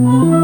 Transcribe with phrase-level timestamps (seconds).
[0.00, 0.39] And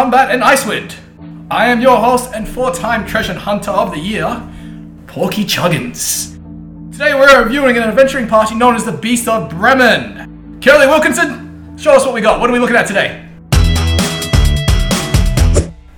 [0.00, 0.96] combat and Icewind.
[1.50, 4.24] I am your host and four-time treasure hunter of the year,
[5.06, 6.36] Porky Chuggins.
[6.90, 10.58] Today we're reviewing an adventuring party known as the Beast of Bremen.
[10.62, 12.40] Curly Wilkinson, show us what we got.
[12.40, 13.28] What are we looking at today?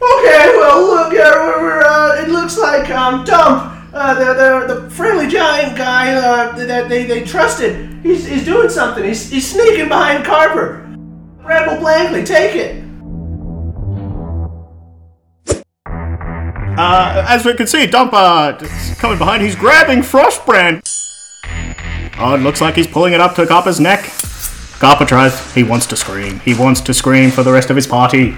[0.03, 5.29] Okay, well, look, uh, uh, it looks like um, Dump, uh, the, the, the friendly
[5.29, 9.05] giant guy uh, that they, they trusted, he's, he's doing something.
[9.05, 10.93] He's, he's sneaking behind Carver.
[11.45, 12.82] Rebel Blankley, take it.
[17.33, 19.43] As we can see, Dump uh, is coming behind.
[19.43, 20.83] He's grabbing Frostbrand.
[22.19, 24.05] Oh, it looks like he's pulling it up to Copper's neck.
[24.79, 25.55] Copper tries.
[25.55, 26.41] He wants to scream.
[26.41, 28.37] He wants to scream for the rest of his party.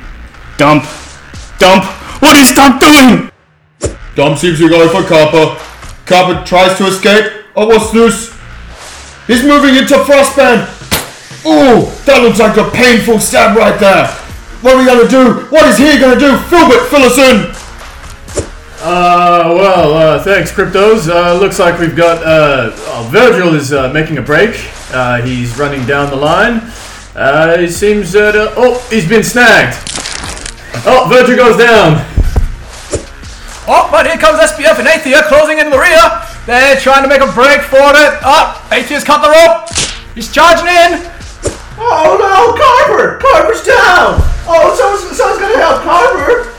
[0.58, 0.84] Dump.
[1.58, 1.82] Dump.
[2.22, 3.32] What is Dump doing?
[4.14, 5.60] Dump seems to be going for Copper.
[6.06, 7.32] Copper tries to escape.
[7.56, 8.30] Oh, what's this?
[9.26, 10.70] He's moving into Frostbrand.
[11.44, 14.06] Ooh, that looks like a painful stab right there.
[14.62, 15.48] What are we gonna do?
[15.50, 16.36] What is he gonna do?
[16.46, 17.63] Philbert, fill us in.
[18.86, 21.08] Uh, well, uh, thanks, Cryptos.
[21.08, 24.50] Uh, looks like we've got, uh, oh, Virgil is, uh, making a break.
[24.92, 26.60] Uh, he's running down the line.
[27.16, 29.78] Uh, it seems that, uh, oh, he's been snagged.
[30.84, 32.04] Oh, Virgil goes down.
[33.64, 36.04] Oh, but here comes SPF and Athea closing in the rear.
[36.44, 38.20] They're trying to make a break for it.
[38.20, 39.64] Oh, Athea's cut the rope.
[40.14, 41.08] He's charging in.
[41.80, 43.16] Oh no, Carver!
[43.16, 44.20] Carver's down!
[44.44, 46.53] Oh, someone's, someone's gonna help Carver!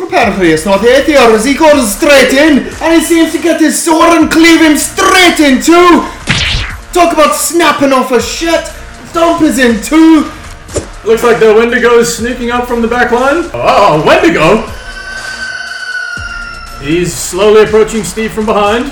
[0.00, 4.10] It's not Aether as he goes straight in and he seems to get his sword
[4.20, 6.06] and cleave him straight in too.
[6.92, 8.64] Talk about snapping off a shit.
[9.10, 10.30] Stomp is in two.
[11.04, 13.50] Looks like the Wendigo is sneaking up from the back line.
[13.52, 14.66] Oh, Wendigo!
[16.84, 18.84] He's slowly approaching Steve from behind.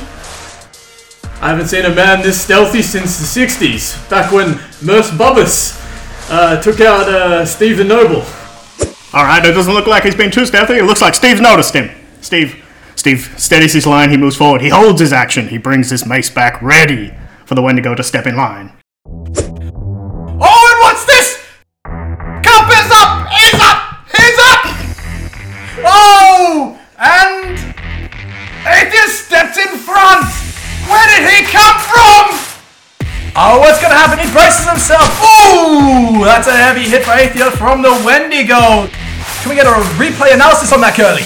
[1.41, 5.79] I haven't seen a man this stealthy since the 60s, back when Merce Bubbus
[6.31, 8.25] uh, took out uh, Steve the Noble.
[9.17, 10.75] Alright, it doesn't look like he's been too stealthy.
[10.75, 11.89] It looks like Steve's noticed him.
[12.21, 12.63] Steve.
[12.97, 14.11] Steve steadies his line.
[14.11, 14.61] He moves forward.
[14.61, 15.49] He holds his action.
[15.49, 17.15] He brings his mace back ready
[17.47, 18.77] for the Wendigo to step in line.
[19.07, 19.33] Oh,
[20.37, 21.43] and what's this?
[22.45, 23.27] Cup is up!
[23.33, 24.05] He's up!
[24.13, 24.61] He's up!
[25.81, 26.79] Oh!
[26.99, 27.57] And
[28.69, 30.29] Athea steps in front!
[30.93, 32.37] Where did he come from?
[33.35, 34.19] Oh, what's gonna happen?
[34.19, 35.09] He braces himself.
[35.23, 36.23] Ooh!
[36.23, 38.91] That's a heavy hit for Athea from the Wendigo.
[39.47, 41.23] Can we get a replay analysis on that, Curly?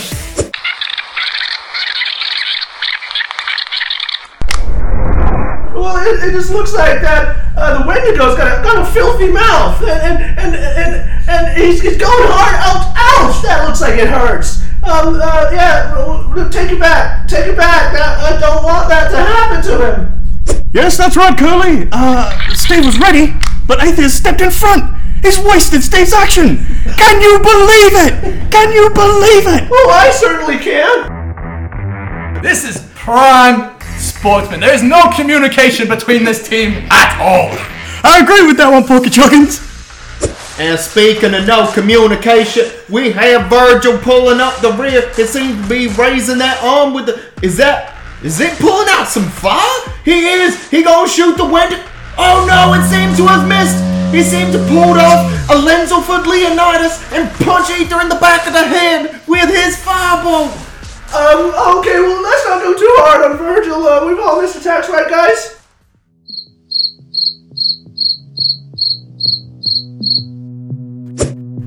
[5.72, 9.32] Well, it, it just looks like that uh, the Wendigo's got a, got a filthy
[9.32, 12.60] mouth, and and and, and, and he's, he's going hard.
[12.60, 12.92] Ouch!
[12.92, 13.42] Ouch!
[13.42, 14.60] That looks like it hurts.
[14.84, 17.26] Um, uh, yeah, take it back.
[17.26, 17.94] Take it back.
[17.94, 20.62] That, I don't want that to happen to him.
[20.74, 21.88] Yes, that's right, Curly.
[21.90, 23.32] Uh, Steve was ready,
[23.66, 24.99] but Atheist stepped in front.
[25.22, 26.64] He's wasted states action.
[26.96, 28.50] Can you believe it?
[28.50, 29.68] Can you believe it?
[29.70, 32.42] Oh, I certainly can.
[32.42, 34.60] This is prime sportsman.
[34.60, 37.50] There is no communication between this team at all.
[38.02, 39.66] I agree with that one, Porky Chuggins.
[40.58, 45.10] And speaking of no communication, we have Virgil pulling up the rear.
[45.14, 47.20] He seems to be raising that arm with the.
[47.42, 47.96] Is that.
[48.22, 49.94] Is it pulling out some fire?
[50.04, 50.68] He is.
[50.70, 51.82] He gonna shoot the window.
[52.18, 53.99] Oh no, it seems to have missed.
[54.10, 58.52] He seemed to pull off a Lenzelford Leonidas and punch Ether in the back of
[58.52, 60.50] the head with his fireball.
[61.14, 63.86] Um, okay, well, let's not go too hard on Virgil.
[63.86, 65.56] Uh, we've all missed attacks, right, guys?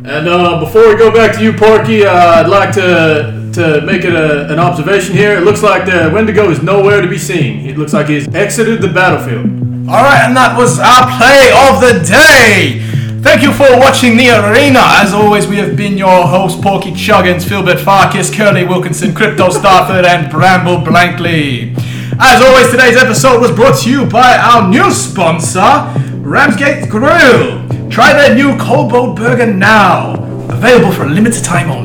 [0.06, 4.04] And uh, before we go back to you, Porky, uh, I'd like to to make
[4.04, 5.38] it a, an observation here.
[5.38, 7.68] It looks like the Wendigo is nowhere to be seen.
[7.68, 9.62] It looks like he's exited the battlefield.
[9.83, 12.80] Alright, and that was our play of the day!
[13.21, 14.80] Thank you for watching the arena.
[14.80, 20.06] As always, we have been your hosts, Porky Chuggins, Philbert Farkas, Curly Wilkinson, Crypto Starford,
[20.06, 21.75] and Bramble Blankly.
[22.18, 25.91] As always, today's episode was brought to you by our new sponsor,
[26.24, 27.68] Ramsgate Grill.
[27.89, 30.13] Try their new cold boat burger now.
[30.47, 31.82] Available for a limited time only.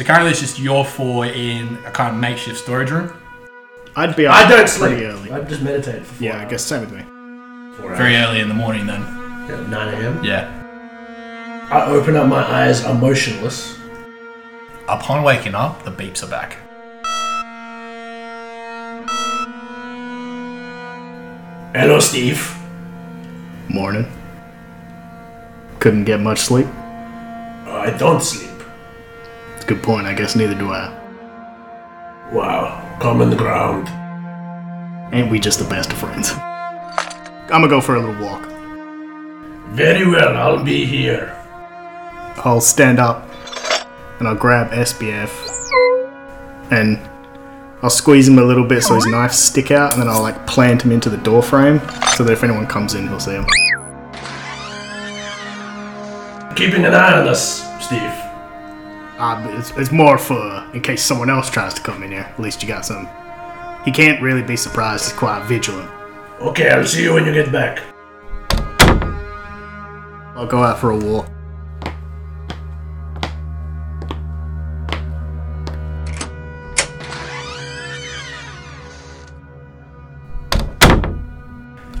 [0.00, 3.12] So currently it's just your four in a kind of makeshift storage room.
[3.94, 4.92] I'd be I up don't sleep.
[4.92, 5.30] pretty early.
[5.30, 6.50] I just meditate for four Yeah, I hours.
[6.52, 7.02] guess same with me.
[7.76, 8.28] Four Very hours.
[8.30, 9.02] early in the morning then.
[9.02, 10.24] Yeah, 9 a.m.
[10.24, 11.68] Yeah.
[11.70, 13.76] I open up my eyes, I'm motionless.
[14.88, 16.56] Upon waking up, the beeps are back.
[21.74, 22.56] Hello, Steve.
[23.68, 24.06] Morning.
[25.78, 26.66] Couldn't get much sleep.
[27.66, 28.49] I don't sleep.
[29.70, 30.04] Good point.
[30.04, 30.90] I guess neither do I.
[32.32, 33.86] Wow, common ground.
[35.14, 36.32] Ain't we just the best of friends?
[36.32, 38.48] I'm gonna go for a little walk.
[39.68, 41.36] Very well, I'll be here.
[42.38, 43.30] I'll stand up
[44.18, 45.30] and I'll grab SBF
[46.72, 46.98] and
[47.80, 50.48] I'll squeeze him a little bit so his knives stick out and then I'll like
[50.48, 51.78] plant him into the door frame
[52.16, 53.46] so that if anyone comes in, he'll see him.
[56.56, 58.29] Keeping an eye on us, Steve.
[59.20, 62.20] Uh, it's, it's more for in case someone else tries to come in here.
[62.20, 63.06] At least you got some.
[63.84, 65.04] He can't really be surprised.
[65.04, 65.90] He's quite vigilant.
[66.40, 67.82] Okay, I'll see you when you get back.
[70.34, 71.28] I'll go out for a walk.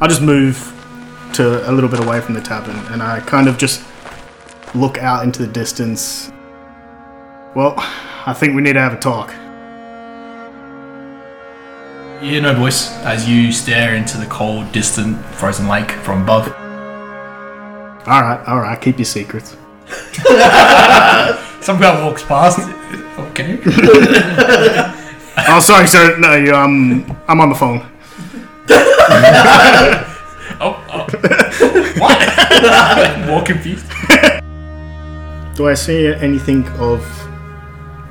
[0.00, 0.56] I'll just move
[1.34, 3.82] to a little bit away from the tavern and I kind of just
[4.74, 6.32] look out into the distance.
[7.54, 9.32] Well, I think we need to have a talk.
[12.22, 16.46] You hear no voice as you stare into the cold, distant, frozen lake from above.
[18.06, 19.56] Alright, alright, keep your secrets.
[21.60, 22.60] Some guy walks past.
[23.30, 23.58] Okay.
[25.48, 26.18] Oh, sorry, sir.
[26.18, 27.80] No, you, um, I'm on the phone.
[30.62, 31.06] Oh, oh.
[31.98, 33.26] what?
[33.26, 33.86] More confused.
[35.56, 37.00] Do I see anything of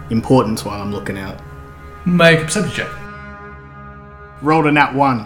[0.09, 1.39] importance while I'm looking out?
[2.05, 4.41] Make a perception check.
[4.41, 5.25] Rolled a nat one.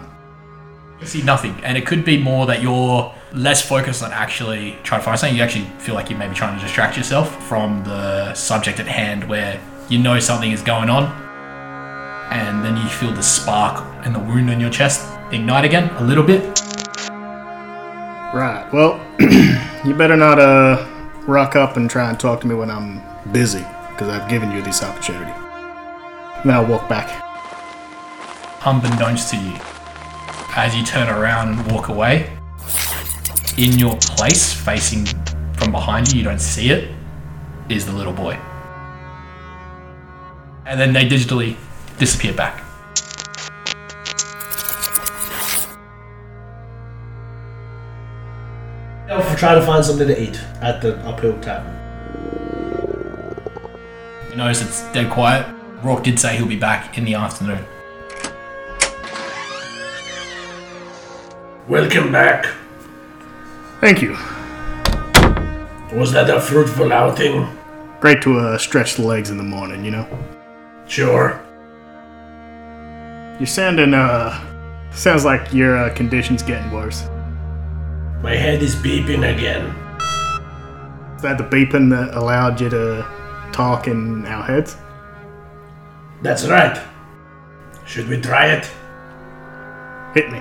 [1.00, 5.00] You see nothing, and it could be more that you're less focused on actually trying
[5.00, 5.36] to find something.
[5.36, 8.86] You actually feel like you may be trying to distract yourself from the subject at
[8.86, 11.04] hand, where you know something is going on,
[12.32, 16.04] and then you feel the spark and the wound in your chest ignite again a
[16.04, 16.42] little bit.
[18.32, 18.68] Right.
[18.72, 19.00] Well,
[19.84, 20.86] you better not uh
[21.26, 23.02] rock up and try and talk to me when I'm
[23.32, 25.30] busy, because I've given you this opportunity.
[26.44, 27.22] Then I'll walk back.
[28.66, 29.52] unbeknownst to you,
[30.56, 32.30] as you turn around and walk away,
[33.56, 35.06] in your place, facing
[35.52, 36.92] from behind you, you don't see it,
[37.68, 38.34] is the little boy.
[40.66, 41.56] And then they digitally
[41.98, 42.64] disappear back.
[49.08, 51.83] I'll try to find something to eat at the uphill tavern.
[54.34, 55.46] You notice it's dead quiet.
[55.84, 57.64] Rourke did say he'll be back in the afternoon.
[61.68, 62.52] Welcome back.
[63.80, 64.16] Thank you.
[65.96, 67.46] Was that a fruitful outing?
[68.00, 70.08] Great to uh, stretch the legs in the morning, you know?
[70.88, 71.40] Sure.
[73.38, 74.90] You're sounding, uh.
[74.90, 77.04] Sounds like your uh, condition's getting worse.
[78.20, 79.66] My head is beeping again.
[81.14, 83.23] Is that the beeping that allowed you to
[83.54, 84.76] talk in our heads?
[86.22, 86.76] That's right.
[87.86, 88.68] Should we try it?
[90.14, 90.40] Hit me.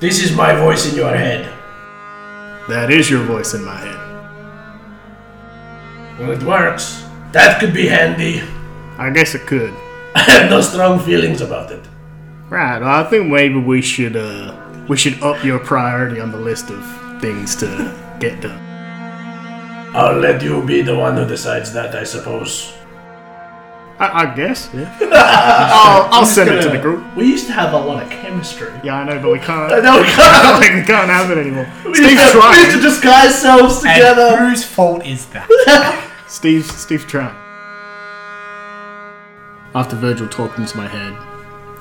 [0.00, 1.52] This is my voice in your head.
[2.68, 4.02] That is your voice in my head.
[6.18, 7.04] Well, it works.
[7.32, 8.42] That could be handy.
[8.98, 9.74] I guess it could.
[10.14, 11.84] I have no strong feelings about it.
[12.48, 12.80] Right.
[12.80, 14.56] Well, I think maybe we should uh
[14.88, 16.80] we should up your priority on the list of
[17.20, 18.65] things to get done.
[19.96, 22.72] I'll let you be the one who decides that, I suppose.
[23.98, 24.68] I, I guess.
[24.74, 24.94] Yeah.
[25.00, 27.02] I'll, I'll send it to the group.
[27.16, 28.70] We used to have a lot of chemistry.
[28.84, 29.70] Yeah, I know, but we can't.
[29.82, 30.60] No, we can't.
[30.76, 31.66] we can't have it anymore.
[31.86, 32.82] We Steve's used to- we used to trying.
[32.82, 34.36] disguise ourselves And together.
[34.36, 35.48] whose fault is that?
[36.28, 36.66] Steve.
[36.66, 37.34] Steve's trying.
[39.74, 41.16] After Virgil talked into my head,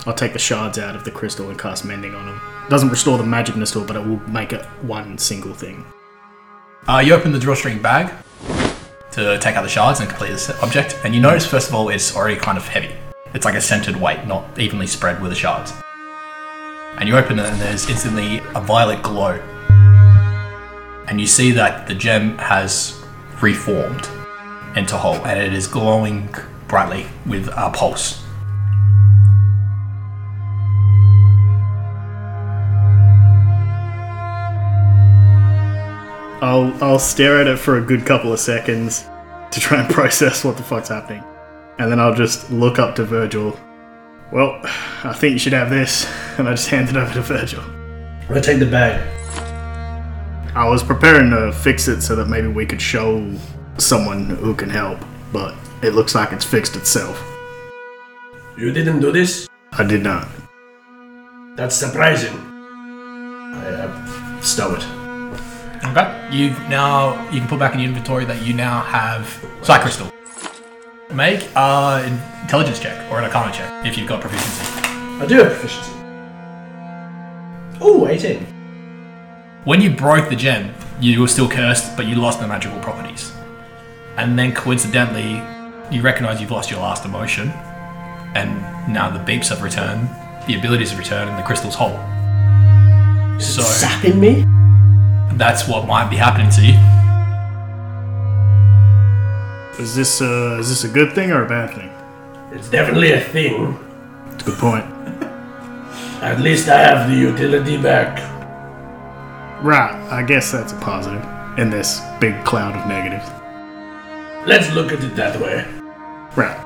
[0.07, 2.41] I'll take the shards out of the crystal and cast mending on them.
[2.69, 5.85] Doesn't restore the magicness to it, but it will make it one single thing.
[6.87, 8.13] Uh, you open the drawstring bag
[9.09, 11.89] to take out the shards and complete this object, and you notice first of all
[11.89, 12.93] it's already kind of heavy.
[13.33, 15.73] It's like a centered weight, not evenly spread with the shards.
[16.99, 19.31] And you open it, and there's instantly a violet glow.
[21.07, 23.03] And you see that the gem has
[23.41, 24.07] reformed
[24.75, 26.29] into whole, and it is glowing
[26.67, 28.24] brightly with a pulse.
[36.41, 39.07] I'll I'll stare at it for a good couple of seconds
[39.51, 41.23] to try and process what the fuck's happening.
[41.79, 43.57] And then I'll just look up to Virgil.
[44.31, 44.59] Well,
[45.03, 46.05] I think you should have this.
[46.37, 47.63] And I just hand it over to Virgil.
[48.29, 48.99] I take the bag.
[50.53, 53.33] I was preparing to fix it so that maybe we could show
[53.77, 54.99] someone who can help,
[55.31, 57.23] but it looks like it's fixed itself.
[58.57, 59.47] You didn't do this?
[59.71, 60.27] I did not.
[61.55, 62.35] That's surprising.
[62.35, 65.04] I, I stow it.
[65.91, 66.29] Okay.
[66.31, 69.27] You've now you can put back in your inventory that you now have
[69.61, 70.11] Psy Crystal.
[71.13, 74.63] Make an intelligence check or an arcana check if you've got proficiency.
[75.21, 75.91] I do have proficiency.
[77.79, 78.45] Oh, 18.
[79.65, 83.31] When you broke the gem, you were still cursed, but you lost the magical properties.
[84.17, 85.41] And then coincidentally,
[85.95, 87.49] you recognize you've lost your last emotion,
[88.33, 88.49] and
[88.91, 90.09] now the beeps have returned,
[90.47, 91.97] the abilities have returned, and the crystal's whole.
[93.39, 94.45] So Sapping me?
[95.33, 96.77] That's what might be happening to you.
[99.83, 101.91] Is this uh, is this a good thing or a bad thing?
[102.57, 103.77] It's definitely a thing.
[104.31, 104.85] It's a good point.
[106.23, 108.17] At least I have the utility back.
[109.61, 111.23] Right, I guess that's a positive
[111.57, 113.29] in this big cloud of negatives.
[114.47, 115.65] Let's look at it that way.
[116.35, 116.64] Right.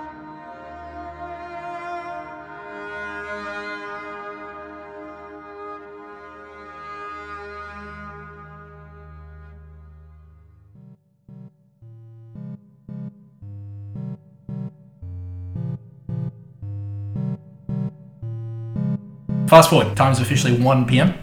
[19.50, 21.16] Fast forward, time is officially 1 p.m.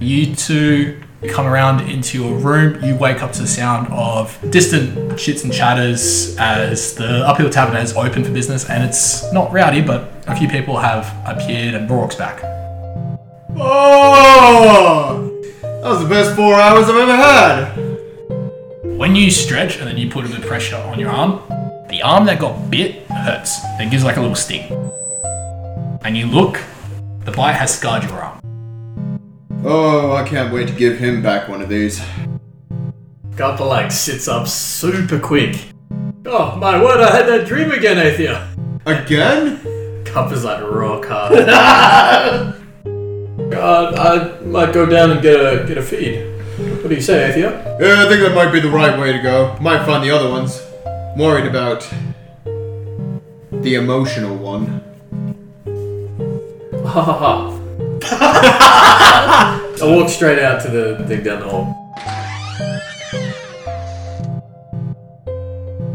[0.00, 2.82] You two come around into your room.
[2.82, 7.76] You wake up to the sound of distant chits and chatters as the Uphill Tavern
[7.76, 11.90] is open for business, and it's not rowdy, but a few people have appeared, and
[11.90, 12.40] Rourke's back.
[13.58, 15.30] Oh!
[15.60, 18.96] That was the best four hours I've ever had.
[18.96, 21.42] When you stretch and then you put a bit of pressure on your arm,
[21.90, 23.58] the arm that got bit hurts.
[23.78, 24.72] It gives like a little sting.
[26.02, 26.62] And you look,
[27.30, 28.40] the bite has scarred your arm.
[29.62, 32.02] Oh, I can't wait to give him back one of these.
[33.36, 35.56] Kappa like sits up super quick.
[36.24, 38.48] Oh my word, I had that dream again, Athea.
[38.86, 40.04] Again?
[40.06, 41.32] Cup is like rock hard.
[43.50, 46.24] God, I might go down and get a get a feed.
[46.80, 47.78] What do you say, Athea?
[47.78, 49.54] Yeah, I think that might be the right way to go.
[49.60, 50.62] Might find the other ones.
[50.86, 51.86] I'm worried about
[53.52, 54.87] the emotional one.
[58.10, 61.74] I walk straight out to the thing down the hall.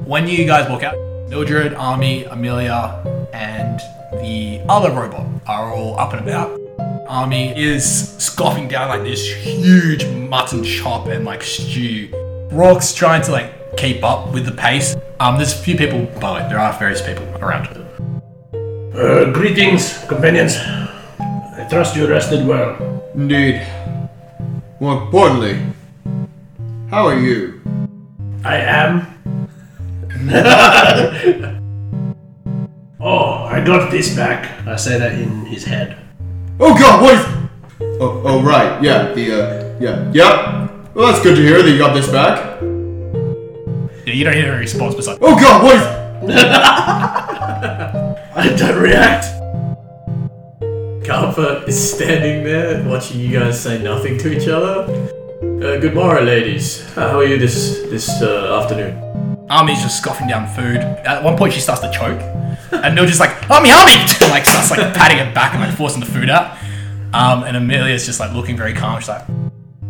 [0.05, 0.95] When you guys walk out,
[1.29, 3.01] Mildred, Army, Amelia,
[3.33, 3.79] and
[4.21, 6.59] the other robot are all up and about.
[7.07, 12.09] Army is scoffing down like this huge mutton chop and like stew.
[12.51, 14.95] Rourke's trying to like keep up with the pace.
[15.19, 17.83] Um, there's a few people, by the way, there are various people around.
[18.93, 20.53] Uh, greetings, companions.
[21.17, 22.77] I trust you rested well.
[23.15, 23.65] Indeed.
[24.79, 25.59] More importantly,
[26.91, 27.59] how are you?
[28.45, 29.07] I am.
[33.01, 34.45] oh, I got this back.
[34.67, 35.97] I say that in his head.
[36.59, 37.25] Oh god, what is.
[37.99, 40.69] Oh, oh right, yeah, the, uh, yeah, yep.
[40.93, 42.61] Well, that's good to hear that you got this back.
[44.05, 45.17] Yeah, you don't hear a response besides.
[45.19, 45.83] Oh god, what is.
[48.35, 49.25] I don't react.
[51.05, 54.91] Kappa is standing there watching you guys say nothing to each other.
[55.61, 56.83] Uh, good morning, ladies.
[56.95, 58.97] How are you this this uh, afternoon?
[59.51, 60.77] Army's just scoffing down food.
[60.77, 62.19] At one point, she starts to choke,
[62.71, 65.99] and Mildred's like, "Army, Army!" and like starts like patting it back and like forcing
[65.99, 66.57] the food out.
[67.13, 68.99] Um, and Amelia's just like looking very calm.
[68.99, 69.25] She's like,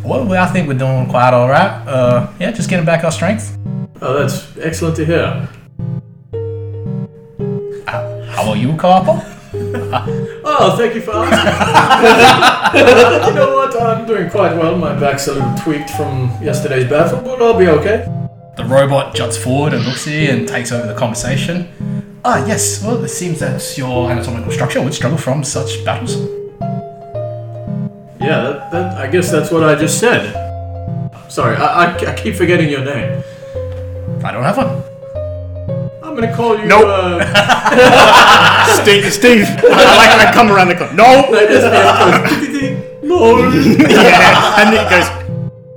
[0.04, 1.88] "Well, I think we're doing quite all right.
[1.88, 3.58] Uh, yeah, just getting back our strength.
[4.02, 5.48] Oh, that's excellent to hear.
[8.36, 9.30] How are you, Carper?
[10.46, 11.40] Oh, thank you for asking.
[13.30, 13.82] you know what?
[13.82, 14.76] I'm doing quite well.
[14.78, 18.06] My back's a little tweaked from yesterday's battle, but I'll be okay.
[18.58, 21.68] The robot juts forward and looks at you and takes over the conversation.
[22.26, 22.84] Ah, yes.
[22.84, 26.16] Well, it seems that your anatomical structure would struggle from such battles.
[28.20, 30.34] Yeah, that, that, I guess that's what I just said.
[31.30, 33.24] Sorry, I, I, I keep forgetting your name.
[34.24, 34.84] I don't have one.
[36.14, 36.66] I'm gonna call you.
[36.66, 36.86] Nope.
[36.86, 37.24] Uh,
[38.84, 40.94] Steve, Steve, I like when I come around the corner.
[40.94, 41.28] No!
[43.02, 43.40] no.
[43.90, 45.10] yeah, and he goes,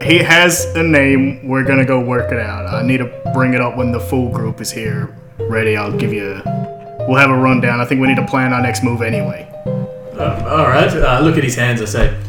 [0.02, 1.48] he has a name.
[1.48, 2.66] We're gonna go work it out.
[2.66, 5.16] I need to bring it up when the full group is here.
[5.38, 5.74] Ready?
[5.74, 6.42] I'll give you.
[6.44, 7.80] We'll have a rundown.
[7.80, 9.50] I think we need to plan our next move anyway.
[9.64, 10.90] Um, all right.
[10.90, 11.80] Uh, look at his hands.
[11.80, 12.22] I say.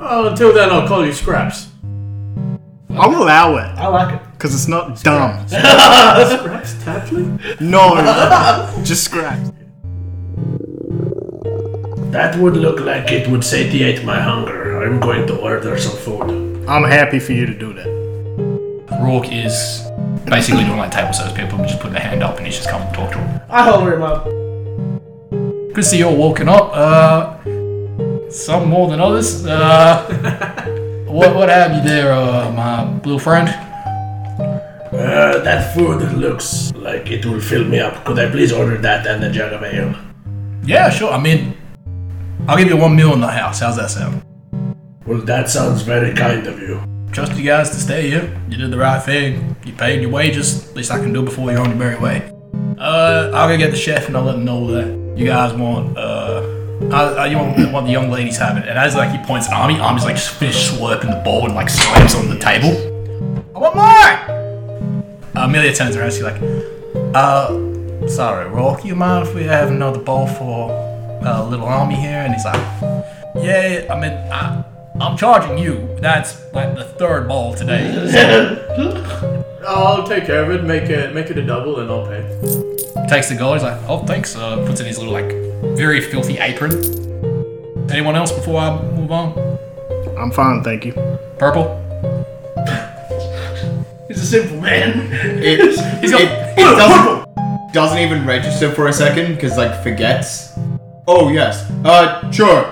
[0.00, 1.68] Oh, until then, I'll call you Scraps.
[2.90, 3.78] I'll allow it.
[3.78, 4.23] I like it.
[4.36, 5.46] Because it's not dumb.
[5.48, 7.24] Scraps Tapley?
[7.60, 7.94] No,
[8.84, 9.50] just scraps.
[12.10, 14.84] That would look like it would satiate my hunger.
[14.84, 16.68] I'm going to order some food.
[16.68, 17.88] I'm happy for you to do that.
[19.02, 19.82] Rourke is
[20.26, 22.82] basically doing like table service people, just putting their hand up and he's just come
[22.82, 23.40] and talk to him.
[23.48, 24.24] I hold him up.
[24.24, 26.70] Good to see you all walking up.
[26.72, 29.44] Uh, some more than others.
[29.44, 33.48] Uh, what what have you there, uh, my little friend?
[34.94, 38.04] Uh, that food looks like it will fill me up.
[38.04, 39.92] Could I please order that and a jug of ale?
[40.64, 41.12] Yeah, sure.
[41.12, 41.56] I mean,
[42.46, 43.58] I'll give you one meal in the house.
[43.58, 44.22] How's that sound?
[45.04, 46.80] Well, that sounds very kind of you.
[47.10, 48.40] Trust you guys to stay here.
[48.48, 49.56] You did the right thing.
[49.64, 50.68] You paid your wages.
[50.68, 52.30] At least I can do before you're on your merry way.
[52.78, 55.98] Uh, I'll go get the chef and I'll let him know that you guys want
[55.98, 56.42] uh,
[56.90, 58.68] uh, uh, you want, want the young ladies have it.
[58.68, 61.54] And as like he points at Army, Army's like just finished slurping the bowl and
[61.54, 62.70] like slams on the table.
[63.56, 64.33] I want more.
[65.44, 66.12] Amelia turns around.
[66.12, 66.40] She's like,
[67.14, 70.70] uh, sorry, Rourke, you mind if we have another ball for
[71.22, 72.22] uh, little Army here?
[72.24, 72.56] And he's like,
[73.36, 74.64] yeah, I mean, I,
[75.00, 75.96] I'm charging you.
[76.00, 77.84] That's like the third ball today.
[79.66, 80.64] I'll take care of it.
[80.64, 82.22] Make it make it a double, and I'll pay.
[83.08, 83.56] Takes the gold.
[83.56, 84.36] He's like, oh, thanks.
[84.36, 85.30] Uh, puts in his little like
[85.76, 86.72] very filthy apron.
[87.90, 89.58] Anyone else before I move on?
[90.18, 90.92] I'm fine, thank you.
[91.38, 91.83] Purple.
[94.08, 95.08] He's a simple man.
[95.12, 95.60] It,
[96.00, 100.52] He's got- it, it doesn't, doesn't even register for a second because like forgets.
[101.06, 101.70] Oh yes.
[101.84, 102.64] Uh, sure.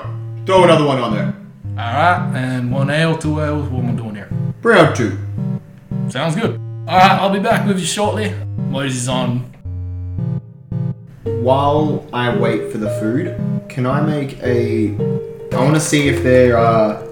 [0.46, 1.34] Throw another one on there.
[1.72, 3.68] All right, and one ale, two ales.
[3.70, 4.28] What am I doing here?
[4.60, 5.16] Bring out two.
[6.10, 6.56] Sounds good.
[6.86, 8.34] All right, I'll be back with you shortly.
[8.58, 9.50] Moses is on.
[11.24, 13.36] While I wait for the food,
[13.68, 14.94] can I make a?
[15.52, 17.02] I want to see if there are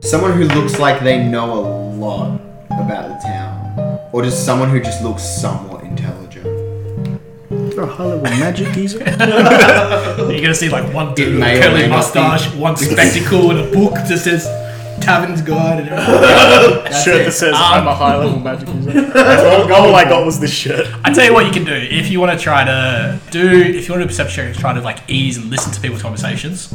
[0.00, 1.62] someone who looks like they know a
[1.96, 3.49] lot about the town,
[4.12, 6.44] or just someone who just looks somewhat intelligent.
[7.74, 8.98] For a high level magic user?
[9.04, 12.58] You're gonna see like one dude with may a or may curly not mustache, be.
[12.58, 14.44] one spectacle, and a book that says
[15.00, 15.88] Tavern's Guide.
[15.88, 15.88] And
[17.04, 18.92] shirt that says um, I'm a high level magic user.
[19.02, 20.86] That's all, all I got was this shirt.
[21.04, 23.86] I tell you what you can do if you want to try to do if
[23.88, 26.72] you want to do perception checks, try to like ease and listen to people's conversations.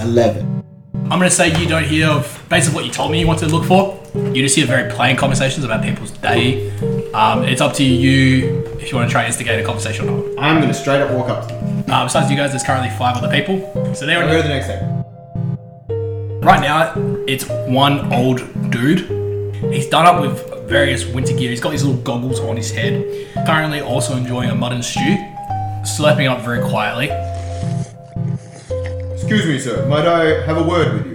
[0.00, 0.64] Eleven.
[1.04, 3.38] I'm gonna say you don't hear of based on what you told me you want
[3.40, 4.01] to look for.
[4.14, 6.70] You just hear very plain conversations about people's day.
[7.12, 10.28] Um, it's up to you if you want to try and instigate a conversation or
[10.28, 10.38] not.
[10.38, 11.84] I'm gonna straight up walk up to them.
[11.90, 13.94] Uh, besides you guys, there's currently five other people.
[13.94, 16.40] So they're I'll go to the next thing.
[16.42, 16.92] Right now,
[17.26, 18.38] it's one old
[18.70, 19.00] dude.
[19.72, 21.48] He's done up with various winter gear.
[21.48, 23.04] He's got these little goggles on his head.
[23.46, 25.16] Currently, also enjoying a mutton stew,
[25.84, 27.08] slurping up very quietly.
[29.14, 29.86] Excuse me, sir.
[29.86, 31.11] Might I have a word with you?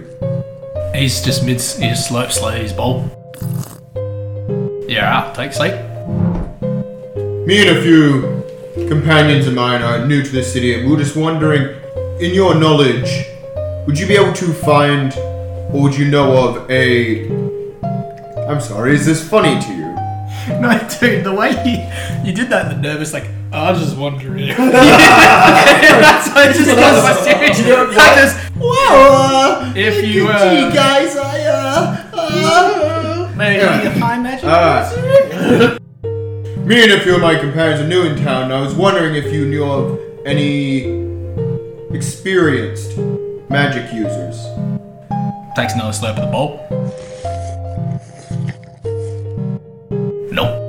[0.97, 1.61] He's just mid.
[1.61, 3.05] He just slurps slowly his bowl.
[4.89, 5.75] Yeah, right, take a seat.
[7.45, 8.43] Me and a few
[8.89, 11.79] companions of mine are new to this city, and we are just wondering,
[12.19, 13.27] in your knowledge,
[13.85, 15.13] would you be able to find,
[15.71, 17.29] or would you know of a?
[18.49, 19.87] I'm sorry, is this funny to you?
[20.47, 23.81] No, dude, the way you you did that in the nervous, like oh, I was
[23.81, 24.47] just wondering.
[24.57, 27.59] That's why I just got my serious.
[27.97, 33.83] I just Well, uh, if you gee, uh, guys, I uh, uh maybe Yeah.
[33.83, 34.45] you find magic.
[34.45, 35.81] Alright.
[36.65, 39.15] Me and a few of my companions are new in town, and I was wondering
[39.15, 40.83] if you knew of any
[41.95, 42.97] experienced
[43.49, 44.37] magic users.
[45.55, 46.59] Takes another slurp of the bowl.
[50.31, 50.63] Nope.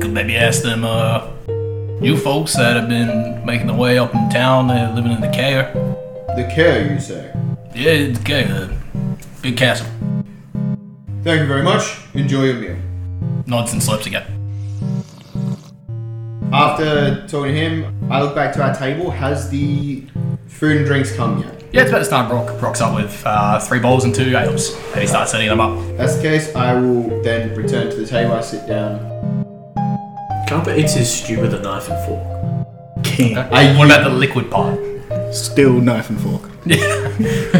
[0.00, 1.28] Could maybe ask them, uh,
[2.00, 5.28] you folks that have been making the way up in town, they're living in the
[5.28, 5.72] care.
[6.34, 7.32] The care, you say?
[7.74, 8.74] Yeah, the care, the
[9.42, 9.86] big castle.
[11.22, 11.98] Thank you very much.
[12.14, 12.76] Enjoy your meal.
[13.46, 14.24] Nods and slurps again.
[16.52, 19.10] After talking to him, I look back to our table.
[19.10, 20.06] Has the
[20.48, 21.62] food and drinks come yet?
[21.72, 24.74] Yeah, it's about this time Brock rocks up with uh, three bowls and two ales,
[24.92, 25.78] and he starts setting them up.
[25.96, 26.54] That's the case.
[26.56, 28.32] I will then return to the table.
[28.32, 29.09] I sit down.
[30.50, 33.04] Camper eats his stew with a knife and fork.
[33.04, 33.38] King.
[33.38, 34.76] I What about the liquid part?
[35.32, 36.42] Still knife and fork.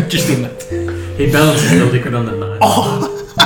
[0.08, 1.14] Just in the.
[1.16, 2.58] He balances the liquid on the knife.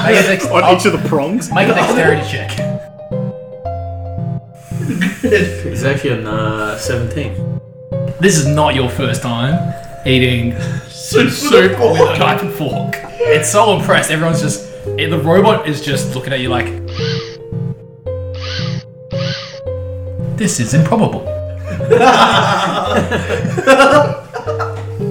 [0.02, 1.52] Make a, dex- On each of the prongs?
[1.52, 2.50] make a dexterity check.
[5.22, 7.60] It's actually on uh, 17.
[8.20, 9.74] This is not your first time
[10.06, 12.94] eating soup, soup with a knife and fork.
[13.36, 14.10] It's so impressed.
[14.10, 14.64] Everyone's just.
[14.98, 16.66] eh, The robot is just looking at you like.
[20.36, 21.24] This is improbable.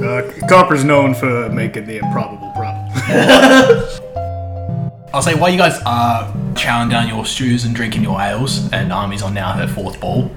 [0.04, 2.92] Uh, Copper's known for making the improbable probable.
[5.14, 8.92] I'll say while you guys are chowing down your stews and drinking your ales, and
[8.92, 10.30] Army's on now her fourth ball,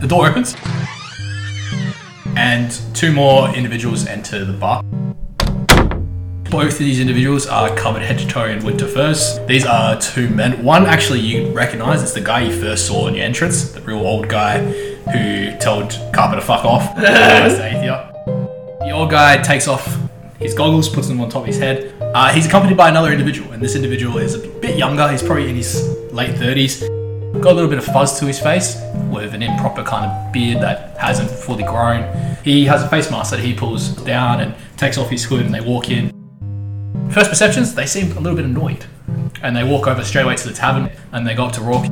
[0.00, 0.54] the door opens,
[2.36, 4.82] and two more individuals enter the bar.
[6.50, 9.38] Both of these individuals are covered head to toe in winter furs.
[9.46, 10.64] These are two men.
[10.64, 14.00] One actually you recognize, it's the guy you first saw in your entrance, the real
[14.00, 16.96] old guy who told Carper to fuck off.
[16.96, 18.12] Nice to Aethia.
[18.80, 19.96] The old guy takes off
[20.40, 21.94] his goggles, puts them on top of his head.
[22.00, 25.08] Uh, he's accompanied by another individual, and this individual is a bit younger.
[25.08, 26.80] He's probably in his late 30s.
[27.40, 28.76] Got a little bit of fuzz to his face,
[29.08, 32.36] with an improper kind of beard that hasn't fully grown.
[32.42, 35.54] He has a face mask that he pulls down and takes off his hood, and
[35.54, 36.19] they walk in.
[37.10, 38.86] First perceptions, they seem a little bit annoyed,
[39.42, 41.86] and they walk over straight away to the tavern, and they go up to Rourke.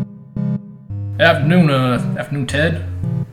[1.19, 2.85] Afternoon, uh, afternoon, Ted.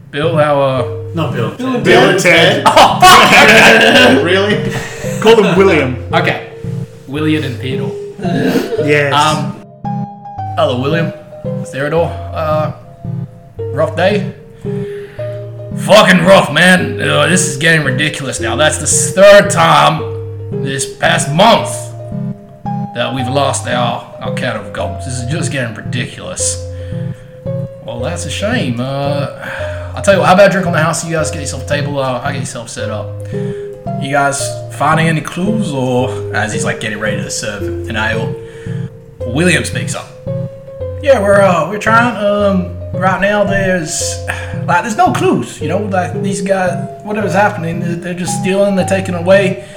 [0.10, 1.56] Bill, how, uh, Not Bill.
[1.56, 2.64] Bill and Ted.
[2.66, 4.24] Oh, fuck!
[4.26, 4.72] really?
[5.22, 5.96] Call them William.
[6.12, 6.60] okay,
[7.08, 7.92] William and Theodore.
[8.84, 9.14] Yes.
[9.14, 9.62] Um,
[10.58, 11.14] hello, William.
[11.66, 12.08] Theodore.
[12.10, 12.74] Uh,
[13.60, 14.34] rough day.
[15.86, 17.00] Fucking rough, man.
[17.00, 18.56] Uh, this is getting ridiculous now.
[18.56, 20.15] That's the third time
[20.52, 21.70] this past month
[22.96, 25.06] that we've lost our, our cat of goats.
[25.06, 26.64] This is just getting ridiculous.
[27.86, 28.80] Well, that's a shame.
[28.80, 31.06] Uh, I'll tell you what, how about a drink on the house?
[31.06, 33.32] You guys get yourself a table, uh, I'll get yourself set up.
[33.34, 34.42] You guys
[34.76, 38.36] finding any clues, or as he's like getting ready to serve an ale,
[39.20, 40.08] William speaks up.
[41.02, 42.16] Yeah, we're uh, we're trying.
[42.18, 44.26] Um, right now there's
[44.66, 45.62] like there's no clues.
[45.62, 49.68] You know, like these guys, whatever's happening, they're just stealing, they're taking away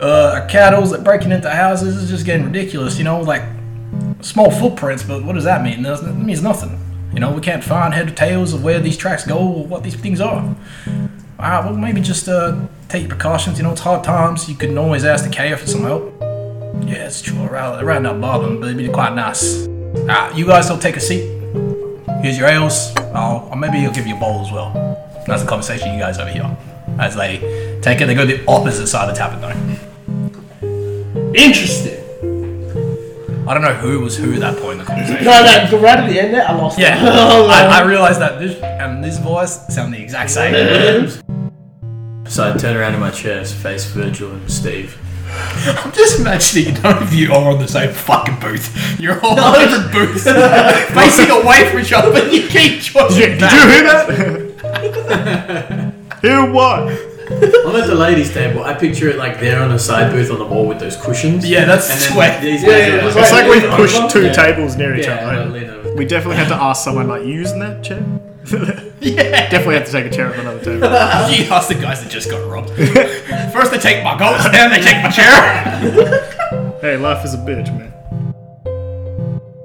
[0.00, 2.00] uh, our cattle, they're breaking into houses.
[2.00, 2.98] It's just getting ridiculous.
[2.98, 3.42] You know, like
[4.20, 5.84] small footprints, but what does that mean?
[5.84, 6.78] It means nothing.
[7.12, 9.82] You know, we can't find head or tails of where these tracks go or what
[9.82, 10.54] these things are.
[11.38, 13.58] Alright, well, maybe just uh, take precautions.
[13.58, 14.48] You know, it's hard times.
[14.48, 16.14] You can always ask the KF for some help.
[16.86, 17.38] Yeah, it's true.
[17.38, 19.66] Right, right now, bothering, but it'd be quite nice.
[19.66, 21.26] Alright, you guys don't take a seat.
[22.22, 22.94] Here's your ales.
[23.14, 24.72] I'll, or maybe I'll give you a bowl as well.
[25.26, 26.56] That's the conversation you guys over here.
[26.98, 27.38] As they
[27.82, 29.87] take it, they go to the opposite side of the tavern though.
[31.34, 32.04] Interesting.
[33.48, 35.24] I don't know who was who at that point in the conversation.
[35.24, 36.78] No, that right at the end there, I lost.
[36.78, 36.98] Yeah.
[37.02, 41.08] Oh, I, I realized that this and this voice sound the exact same.
[42.26, 44.98] So I turn around in my chair, to face Virgil and Steve.
[45.30, 48.98] I'm just imagining none of you are on the same fucking booth.
[49.00, 50.24] You're all on different booths,
[50.94, 53.52] facing away from each other, but you keep joining Did back.
[53.52, 55.94] you hear that?
[56.22, 56.88] hear what?
[57.30, 58.64] I'm at the ladies' table.
[58.64, 61.48] I picture it like they're on a side booth on the wall with those cushions.
[61.48, 62.42] Yeah, that's and then sweat.
[62.42, 64.32] These Yeah, guys yeah, are it's like, It's like we lean pushed two Yeah.
[64.32, 65.40] tables near each yeah, other.
[65.42, 65.94] I'll lean over.
[65.94, 68.02] We definitely had to ask someone like using that chair.
[69.00, 69.48] Yeah.
[69.48, 70.88] definitely had to take a chair off another table.
[71.36, 72.70] You ask the guys that just got robbed.
[73.52, 76.80] First they take my goats, then they take my chair.
[76.80, 77.92] hey, life is a bitch, man.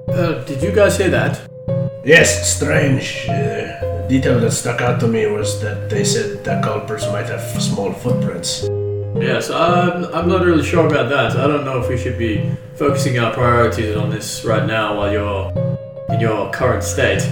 [0.08, 1.40] Uh, did you guys hear that?
[2.04, 3.26] Yes, strange.
[3.28, 3.83] Uh, the
[4.14, 7.92] detail that stuck out to me was that they said that culprits might have small
[7.92, 8.62] footprints.
[9.16, 11.36] Yes, I'm, I'm not really sure about that.
[11.36, 15.10] I don't know if we should be focusing our priorities on this right now while
[15.10, 15.50] you're
[16.10, 17.22] in your current state.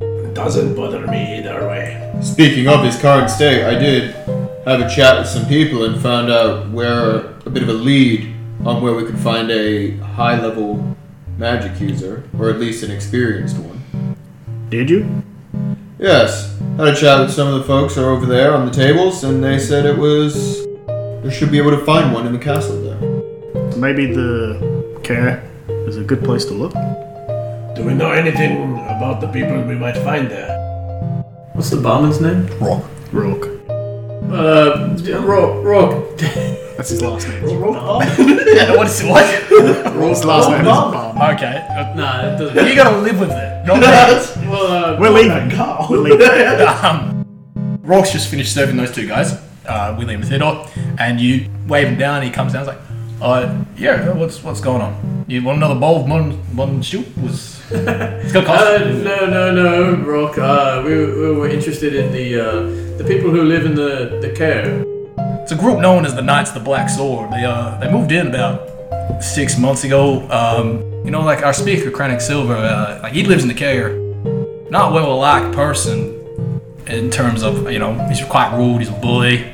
[0.00, 2.10] It Doesn't bother me either way.
[2.22, 4.14] Speaking of his current state, I did
[4.64, 8.34] have a chat with some people and found out where a bit of a lead
[8.64, 10.96] on where we could find a high level
[11.36, 14.16] magic user, or at least an experienced one.
[14.70, 15.22] Did you?
[16.02, 18.72] Yes, had a chat with some of the folks who are over there on the
[18.72, 20.66] tables, and they said it was.
[21.22, 23.76] We should be able to find one in the castle there.
[23.76, 26.72] Maybe the care is a good place to look.
[27.76, 31.22] Do we know anything about the people we might find there?
[31.52, 32.48] What's the barman's name?
[32.58, 32.82] Rock.
[33.12, 33.46] Rook.
[33.70, 35.64] Uh, Rock.
[35.64, 36.58] Rock.
[36.82, 37.42] That's his last name.
[37.44, 39.24] what is what?
[40.08, 41.36] His last name is Bob.
[41.36, 41.64] Okay.
[41.70, 42.66] uh, Nah, it doesn't.
[42.66, 43.66] You gotta live with it.
[43.68, 44.48] Not me.
[44.50, 45.56] Well, uh, We're leaving.
[45.88, 46.66] We're leaving.
[46.82, 47.24] um,
[47.82, 50.66] Rourke's just finished serving those two guys, uh, William and Theodore,
[50.98, 52.16] and you wave him down.
[52.16, 52.62] And he comes down.
[52.64, 52.82] He's like,
[53.20, 55.24] uh, yeah, what's what's going on?
[55.28, 57.04] You want another bowl of mutton, mutton stew?
[57.22, 58.60] Was it's gonna cost?
[58.60, 60.36] Uh, no, no, no, Rock.
[60.36, 64.32] Uh, we, we were interested in the uh, the people who live in the the
[64.32, 64.84] care.
[65.52, 67.30] It's a group known as the Knights of the Black Sword.
[67.30, 70.26] They uh they moved in about six months ago.
[70.30, 73.90] Um, you know, like our speaker, Crannoc Siever, uh, like he lives in the care.
[74.70, 78.78] Not well liked person in terms of you know he's quite rude.
[78.78, 79.44] He's a bully.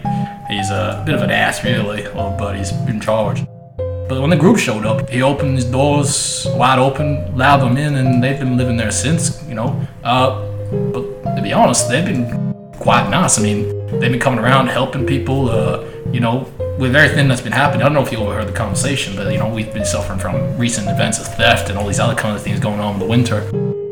[0.49, 2.03] He's a bit of an ass, really.
[2.15, 3.45] Well, but he's in charge.
[3.77, 7.97] But when the group showed up, he opened his doors wide open, allowed them in,
[7.97, 9.43] and they've been living there since.
[9.49, 10.47] You know, uh,
[10.93, 13.37] but to be honest, they've been quite nice.
[13.37, 13.67] I mean,
[13.99, 15.51] they've been coming around helping people.
[15.51, 18.53] Uh, you know, with everything that's been happening, I don't know if you overheard the
[18.53, 22.01] conversation, but you know we've been suffering from recent events of theft and all these
[22.01, 23.41] other kind of things going on in the winter.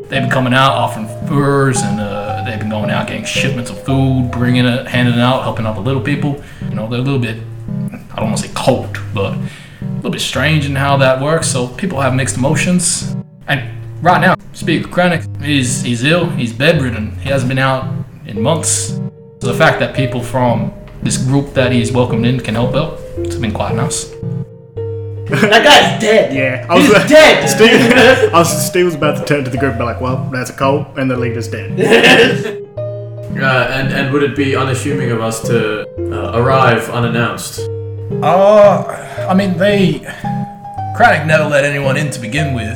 [0.07, 3.83] They've been coming out offering furs, and uh, they've been going out getting shipments of
[3.83, 6.41] food, bringing it, handing it out, helping out the little people.
[6.69, 7.37] You know, they're a little bit,
[8.13, 11.47] I don't want to say cold, but a little bit strange in how that works.
[11.47, 13.15] So people have mixed emotions.
[13.47, 13.69] And
[14.01, 17.93] right now, Speaker Crannoc is he's ill, he's bedridden, he hasn't been out
[18.25, 18.93] in months.
[19.39, 22.99] So the fact that people from this group that he's welcomed in can help out,
[23.17, 24.13] it's been quite nice.
[25.29, 26.33] That guy's dead.
[26.33, 27.47] Yeah, I was He's dead.
[27.55, 30.29] Steve, I was, Steve was about to turn to the group and be like, "Well,
[30.31, 32.63] that's a cult, and the leader's dead."
[33.37, 37.59] Uh, and and would it be unassuming of us to uh, arrive unannounced?
[38.23, 39.99] Uh, I mean, they.
[40.97, 42.75] Crannoc never let anyone in to begin with,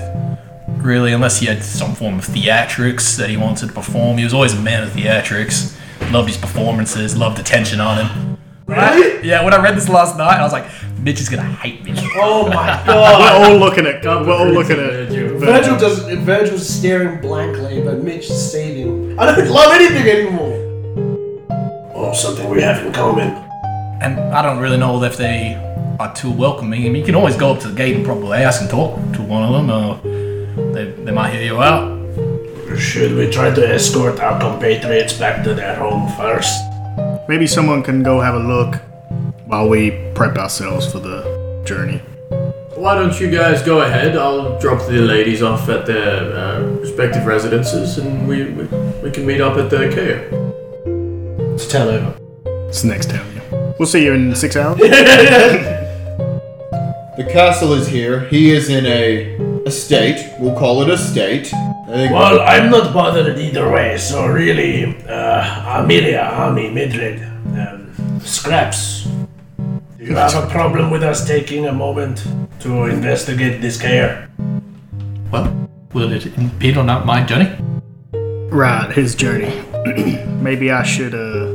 [0.84, 4.20] really, unless he had some form of theatrics that he wanted to perform.
[4.20, 5.76] He was always a man of theatrics.
[6.12, 8.38] Loved his performances, loved the tension on him.
[8.68, 9.26] Really?
[9.28, 10.66] Yeah, when I read this last night, I was like,
[11.00, 11.94] Mitch is gonna hate me.
[12.16, 12.54] Oh my
[12.86, 13.42] god!
[13.42, 14.04] We're all looking at.
[14.04, 15.08] We're all looking at.
[15.40, 16.04] Virgil does.
[16.20, 19.18] Virgil's staring blankly, but Mitch is saving.
[19.18, 20.58] I don't love anything anymore.
[21.96, 23.30] Oh, something we have in common.
[24.02, 25.56] And I don't really know if they
[26.00, 26.82] are too welcoming.
[26.86, 28.96] I mean, you can always go up to the gate and probably ask and talk
[29.14, 29.70] to one of them.
[29.70, 32.01] Uh, they, they might hear you out.
[32.78, 36.54] Should we try to escort our compatriots back to their home first?
[37.28, 38.76] Maybe someone can go have a look
[39.46, 42.00] while we prep ourselves for the journey.
[42.76, 44.18] Why don't you guys go ahead?
[44.18, 48.64] I'll drop the ladies off at their uh, respective residences, and we, we
[49.04, 50.30] we can meet up at the care.
[51.52, 52.18] Let's tell over.
[52.68, 53.28] It's the next town.
[53.36, 53.74] Yeah.
[53.78, 54.80] We'll see you in six hours.
[57.18, 58.22] The castle is here.
[58.30, 60.34] He is in a estate.
[60.40, 61.52] We'll call it a state.
[61.92, 67.22] I think Well, I'm not bothered either way, so really, uh, Amelia, Ami, Mildred,
[67.60, 69.10] um, Scraps,
[69.98, 72.26] do you have a problem with us taking a moment
[72.62, 74.30] to investigate this care?
[75.34, 75.52] Well,
[75.92, 77.52] will it impede on my journey?
[78.52, 79.62] right, his journey.
[80.42, 81.52] Maybe I should uh,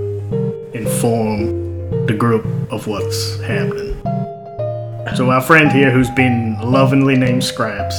[0.75, 3.95] inform the group of what's happening.
[5.17, 7.97] So our friend here, who's been lovingly named Scraps,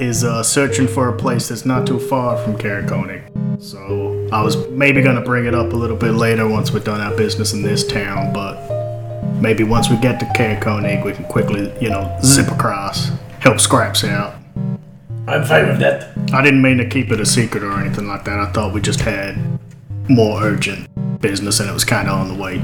[0.00, 3.62] is uh, searching for a place that's not too far from Caer-Konig.
[3.62, 7.00] So I was maybe gonna bring it up a little bit later once we're done
[7.00, 8.56] our business in this town, but
[9.40, 14.04] maybe once we get to Caer-Konig, we can quickly, you know, zip across, help Scraps
[14.04, 14.34] out.
[15.28, 16.16] I'm fine with that.
[16.32, 18.38] I didn't mean to keep it a secret or anything like that.
[18.38, 19.36] I thought we just had
[20.08, 20.88] more urgent
[21.20, 22.62] business and it was kind of on the way.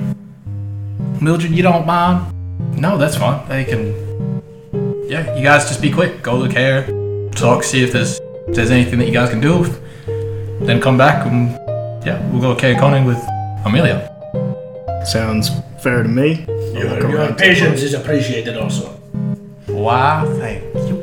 [1.20, 2.32] Mildred, you don't mind?
[2.78, 3.46] No, that's fine.
[3.48, 4.12] They can.
[5.08, 6.22] Yeah, you guys just be quick.
[6.22, 6.84] Go to the care,
[7.34, 8.18] talk, see if there's
[8.48, 9.64] if there's anything that you guys can do.
[10.64, 11.50] Then come back and
[12.06, 13.18] yeah, we'll go Caer-Konig with
[13.64, 14.08] Amelia.
[15.06, 15.50] Sounds
[15.82, 16.44] fair to me.
[16.72, 18.98] Your, your patience is appreciated also.
[19.68, 21.02] Wow, thank you.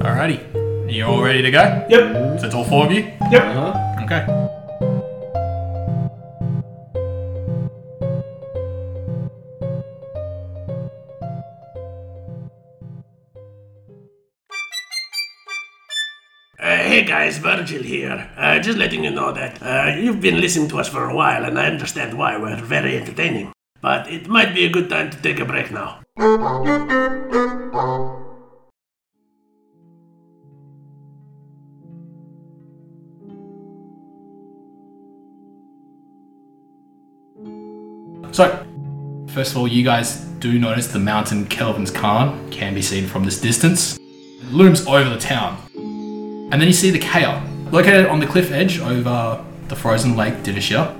[0.00, 1.86] Alrighty, you all ready to go?
[1.88, 3.04] Yep, So it's all four of you.
[3.30, 3.44] yep.
[4.04, 4.54] Okay.
[16.98, 18.28] Hey guys, Virgil here.
[18.36, 21.44] Uh, just letting you know that uh, you've been listening to us for a while,
[21.44, 23.52] and I understand why we're very entertaining.
[23.80, 26.00] But it might be a good time to take a break now.
[38.32, 38.66] So,
[39.28, 43.24] first of all, you guys do notice the mountain Kelvin's Cairn can be seen from
[43.24, 43.96] this distance.
[43.98, 45.62] It looms over the town.
[46.50, 50.34] And then you see the Kea, located on the cliff edge over the frozen lake
[50.42, 50.94] Dinneshere.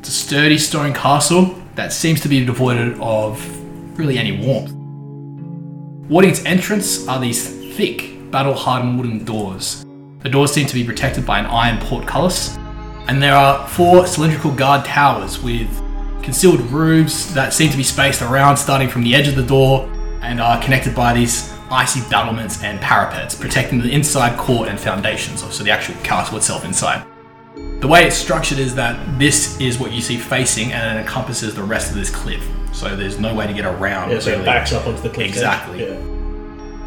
[0.00, 4.72] It's a sturdy stone castle that seems to be devoid of really any warmth.
[6.10, 9.84] Warding its entrance are these thick, battle-hardened wooden doors.
[10.20, 12.56] The doors seem to be protected by an iron portcullis,
[13.06, 15.68] and there are four cylindrical guard towers with
[16.24, 19.88] concealed roofs that seem to be spaced around, starting from the edge of the door,
[20.22, 25.42] and are connected by these icy battlements and parapets, protecting the inside court and foundations,
[25.54, 27.06] so the actual castle itself inside.
[27.80, 31.54] The way it's structured is that this is what you see facing, and it encompasses
[31.54, 32.44] the rest of this cliff.
[32.72, 34.10] So there's no way to get around.
[34.10, 35.28] Yeah, so it backs up onto the cliff.
[35.28, 35.80] Exactly.
[35.84, 35.98] Yeah.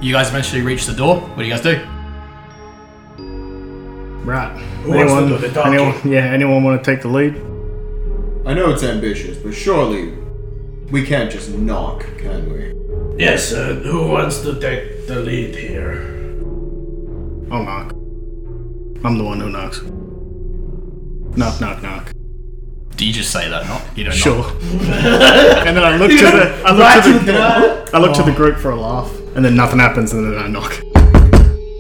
[0.02, 1.20] You guys eventually reach the door.
[1.20, 1.86] What do you guys do?
[4.24, 4.52] Right.
[4.84, 7.36] Who wants to do the anyone, yeah, anyone want to take the lead?
[8.46, 10.14] I know it's ambitious, but surely
[10.90, 12.81] we can't just knock, can we?
[13.18, 16.02] Yes, uh, who wants to take the lead here?
[17.52, 17.92] I'll knock.
[19.04, 19.82] I'm the one who knocks.
[21.38, 22.12] Knock, knock, knock.
[22.96, 23.66] Do you just say that?
[23.68, 24.14] Not you don't.
[24.14, 24.44] Sure.
[24.62, 28.24] and then I look to the I look to to the the I look to
[28.24, 30.80] the group for a laugh, and then nothing happens, and then I knock.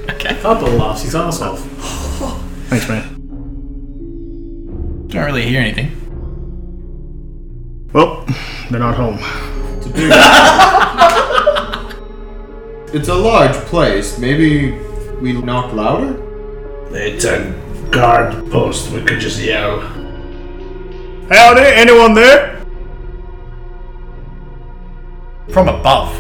[0.10, 0.38] Okay.
[0.38, 1.60] A couple laughs, his ass off.
[2.70, 3.18] Thanks, man.
[5.08, 5.92] Don't really hear anything.
[7.94, 8.26] Well,
[8.70, 9.20] they're not home.
[12.94, 14.18] It's a large place.
[14.20, 14.72] Maybe
[15.22, 16.18] we knock louder?
[16.92, 17.54] It's a
[17.92, 18.92] guard post.
[18.92, 19.80] We could just yell.
[21.30, 22.66] Howdy, anyone there?
[25.50, 26.16] From above.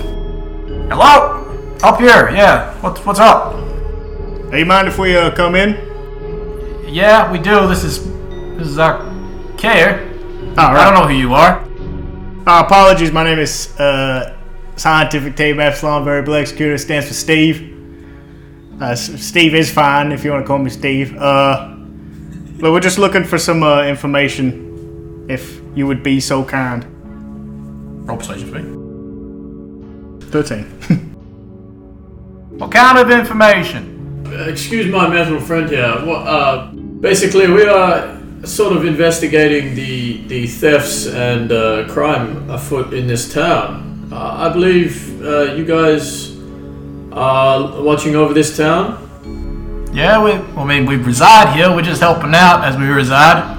[0.89, 1.37] Hello?
[1.83, 2.73] Up here, yeah.
[2.81, 3.53] What's what's up?
[4.51, 5.75] Hey, you mind if we uh, come in?
[6.87, 7.67] Yeah, we do.
[7.67, 8.05] This is
[8.57, 8.99] this is our
[9.57, 10.09] care.
[10.57, 11.65] All I don't know who you are.
[12.47, 14.35] Uh, apologies, my name is uh,
[14.75, 16.75] Scientific Team Epsilon Variable Executor.
[16.79, 17.67] Stands for Steve.
[18.81, 21.15] Uh, Steve is fine if you want to call me Steve.
[21.15, 21.67] Uh,
[22.59, 26.83] but we're just looking for some uh, information, if you would be so kind.
[28.07, 30.31] Roll persuasion for me.
[30.31, 31.07] 13.
[32.57, 34.23] What kind of information?
[34.27, 36.05] Uh, excuse my metal friend here.
[36.05, 42.93] What, uh, basically, we are sort of investigating the the thefts and uh, crime afoot
[42.93, 44.09] in this town.
[44.11, 46.37] Uh, I believe uh, you guys
[47.11, 48.97] are watching over this town.
[49.93, 50.31] Yeah, we.
[50.31, 51.69] I mean, we reside here.
[51.73, 53.57] We're just helping out as we reside.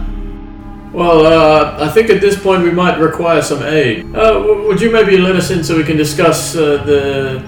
[0.93, 4.05] Well, uh, I think at this point we might require some aid.
[4.15, 7.43] Uh, w- would you maybe let us in so we can discuss uh, the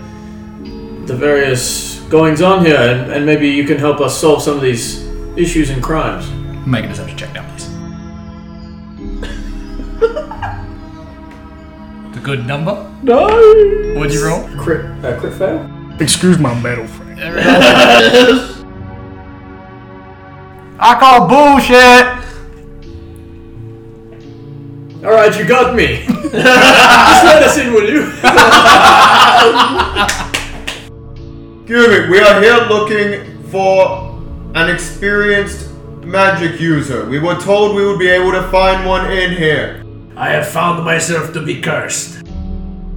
[1.06, 4.62] the various goings on here, and, and maybe you can help us solve some of
[4.62, 5.04] these
[5.36, 6.30] issues and crimes?
[6.66, 7.68] Make a deception check now, please.
[12.08, 12.90] it's a good number.
[13.02, 13.26] No!
[13.98, 14.48] What'd you roll?
[14.56, 15.70] Crit, uh, crit fail.
[16.00, 17.20] Excuse my metal friend.
[20.80, 22.06] I call bullshit.
[25.04, 26.04] All right, you got me.
[26.06, 28.10] Just let us in, will you?
[31.66, 34.14] Cubic, we are here looking for
[34.54, 35.73] an experienced
[36.06, 37.08] magic user.
[37.08, 39.84] We were told we would be able to find one in here.
[40.16, 42.22] I have found myself to be cursed.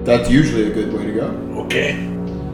[0.05, 1.27] that's usually a good way to go.
[1.65, 2.05] Okay.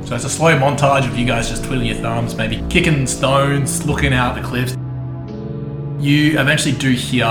[0.04, 3.86] So it's a slow montage of you guys just twiddling your thumbs, maybe kicking stones,
[3.86, 4.76] looking out the cliffs.
[5.98, 7.26] You eventually do hear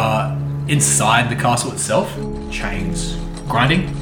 [0.67, 2.09] inside the castle itself
[2.49, 3.15] chains
[3.47, 3.93] grinding.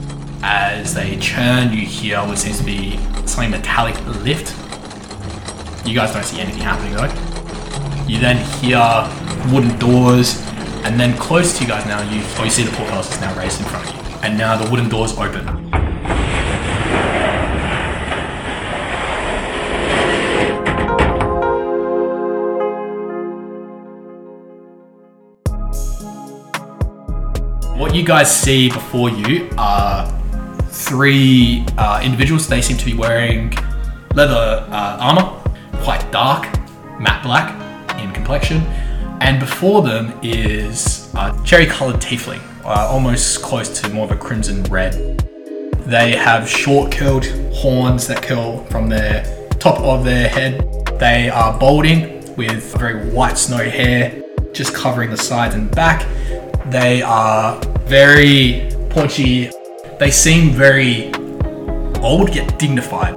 [0.44, 4.56] As they churn, you hear what seems to be something metallic lift.
[5.86, 8.06] You guys don't see anything happening though.
[8.08, 8.80] You then hear
[9.52, 10.42] wooden doors,
[10.86, 13.38] and then close to you guys now, you oh, you see the portcullis is now
[13.38, 15.46] raised in front of you, and now the wooden doors open.
[27.78, 30.08] What you guys see before you are
[30.70, 32.48] three uh, individuals.
[32.48, 33.54] They seem to be wearing
[34.14, 35.41] leather uh, armor,
[35.82, 36.44] quite dark,
[37.00, 38.62] matte black in complexion.
[39.22, 44.16] And before them is a cherry colored tiefling, uh, almost close to more of a
[44.16, 44.94] crimson red.
[45.86, 50.62] They have short curled horns that curl from their top of their head.
[51.00, 54.24] They are balding with very white snow hair
[54.54, 56.08] just covering the sides and back.
[56.68, 59.52] They are very paunchy.
[60.00, 61.14] They seem very
[62.02, 63.16] old yet dignified.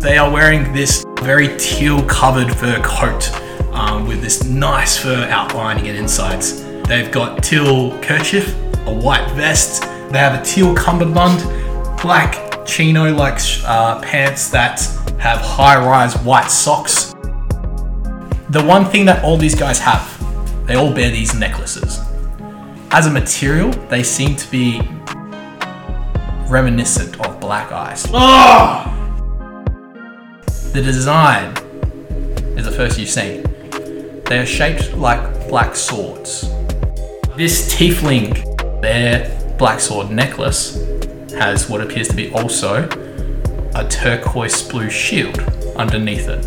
[0.00, 3.32] They are wearing this very teal covered fur coat
[3.72, 6.62] um, with this nice fur outlining and insides.
[6.82, 8.54] They've got teal kerchief,
[8.86, 9.82] a white vest.
[10.10, 11.40] They have a teal cummerbund,
[12.02, 14.80] black chino like uh, pants that
[15.18, 17.12] have high rise white socks.
[18.50, 20.06] The one thing that all these guys have,
[20.66, 22.00] they all bear these necklaces.
[22.90, 24.82] As a material, they seem to be
[26.48, 28.06] reminiscent of black ice.
[30.72, 31.54] The design
[32.56, 33.42] is the first you've seen.
[34.24, 36.48] They are shaped like black swords.
[37.36, 38.32] This tiefling,
[38.80, 40.76] their black sword necklace,
[41.32, 42.88] has what appears to be also
[43.74, 45.38] a turquoise blue shield
[45.76, 46.42] underneath it.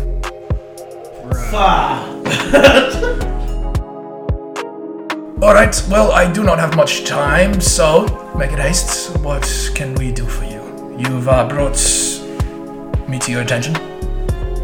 [5.40, 9.16] Alright, well, I do not have much time, so make it haste.
[9.18, 10.96] What can we do for you?
[10.98, 11.78] You've uh, brought
[13.08, 13.95] me to your attention.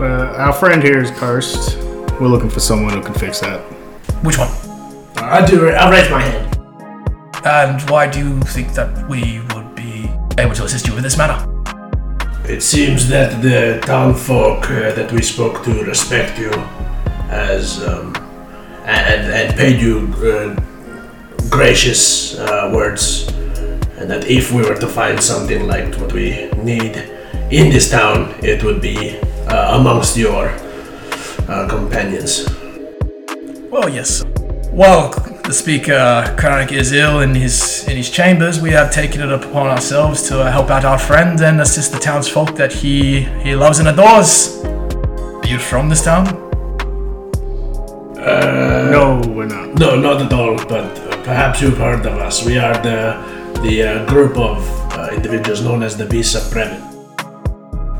[0.03, 1.79] Uh, our friend here is cursed.
[2.19, 3.61] We're looking for someone who can fix that.
[4.25, 4.49] Which one?
[5.15, 5.69] I do.
[5.69, 6.59] I'll raise my hand.
[7.47, 11.17] And why do you think that we would be able to assist you in this
[11.17, 11.39] matter?
[12.49, 16.51] It seems that the town folk uh, that we spoke to respect you
[17.31, 18.13] as um,
[18.85, 20.57] and and paid you uh,
[21.49, 23.29] gracious uh, words,
[23.99, 26.97] and that if we were to find something like what we need
[27.53, 29.21] in this town, it would be
[29.53, 30.49] uh, amongst your
[31.49, 32.49] uh, companions.
[33.71, 34.25] Well, yes.
[34.71, 35.11] While
[35.45, 39.67] the speaker Crannoc is ill in his in his chambers, we have taken it upon
[39.67, 43.79] ourselves to uh, help out our friend and assist the townsfolk that he he loves
[43.79, 44.65] and adores.
[44.65, 46.25] Are you from this town?
[48.91, 49.79] no, we're not.
[49.79, 50.57] No, not at all.
[50.57, 52.45] But uh, perhaps you've heard of us.
[52.47, 53.01] We are the
[53.63, 54.59] the uh, group of
[54.93, 56.91] uh, individuals known as the Beasts of Bremen.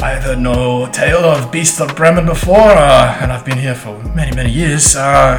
[0.03, 3.75] I have heard no tale of Beast of Bremen before, uh, and I've been here
[3.75, 4.97] for many, many years.
[4.97, 5.39] Uh,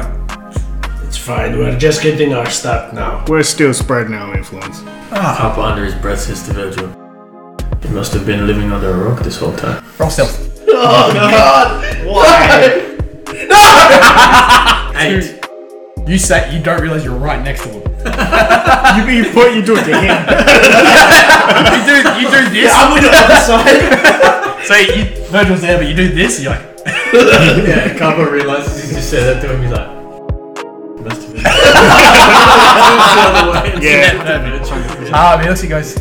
[1.06, 1.58] It's fine.
[1.58, 3.22] We're just getting our start now.
[3.28, 4.80] We're still spreading our influence.
[5.10, 6.88] Papa under his breath says to Virgil.
[7.82, 9.84] He must have been living under a rock this whole time.
[9.98, 10.40] roll stealth.
[14.96, 15.40] Eight.
[16.08, 17.82] You say you don't realize you're right next to him.
[18.96, 20.04] You mean you put you do it to him?
[21.68, 22.72] You do, you do this.
[22.74, 24.40] I'm on the other side.
[24.66, 26.40] So you, Virgil's there, but you do this.
[26.42, 29.62] You're like, Yeah, Papa realizes he's just said that to him.
[29.62, 29.88] He's like,
[31.04, 31.42] must have been.
[33.82, 35.10] yeah.
[35.12, 35.96] ah, he looks, he goes.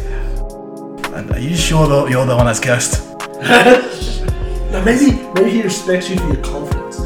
[1.13, 3.03] And are you sure that you're the one that's cursed?
[4.71, 6.99] Now, maybe maybe he respects you for your confidence.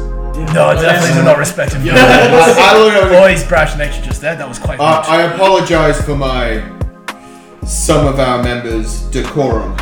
[0.54, 1.82] No, I definitely do not respect him.
[1.82, 1.90] I,
[2.72, 4.36] I look over Boy's brash nature just there.
[4.36, 5.02] That was quite Uh.
[5.06, 6.62] I apologize for my
[7.66, 9.76] some of our members' decorum.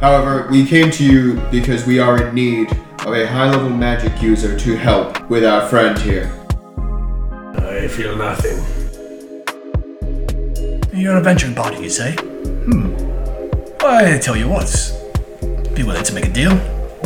[0.00, 2.72] However, we came to you because we are in need
[3.04, 6.32] of a high-level magic user to help with our friend here.
[7.58, 8.56] I feel nothing.
[10.98, 12.12] You're an adventuring party, you say?
[12.12, 12.96] Hmm.
[13.82, 14.70] I tell you what.
[15.74, 16.52] Be willing to make a deal.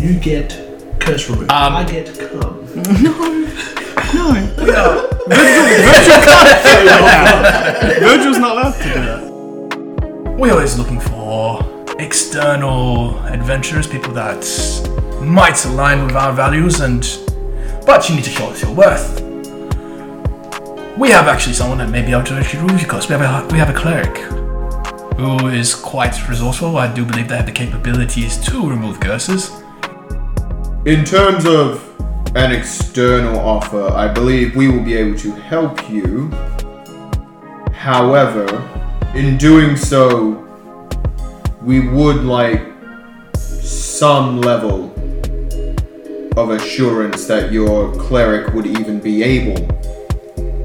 [0.00, 0.56] You get
[1.00, 1.50] curse removed.
[1.50, 2.60] Um, I get cum.
[4.14, 4.32] No.
[4.32, 5.08] No.
[5.26, 5.64] Virgil.
[5.82, 6.20] Virgil.
[8.08, 10.36] Virgil's not allowed to do that.
[10.38, 14.44] We're always looking for external adventurers, people that
[15.22, 17.02] might align with our values, and
[17.86, 19.20] but you need to show us your worth.
[20.98, 23.08] We have actually someone that may be able to actually remove your curse.
[23.08, 24.16] We have a we have a cleric
[25.18, 26.76] who is quite resourceful.
[26.76, 29.50] I do believe they have the capabilities to remove curses.
[30.86, 31.90] In terms of
[32.36, 36.28] an external offer, I believe we will be able to help you.
[37.72, 38.46] However,
[39.14, 40.43] in doing so,
[41.64, 42.60] we would like
[43.36, 44.92] some level
[46.36, 49.56] of assurance that your cleric would even be able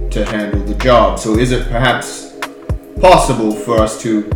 [0.10, 1.18] to handle the job.
[1.18, 2.36] So, is it perhaps
[3.00, 4.30] possible for us to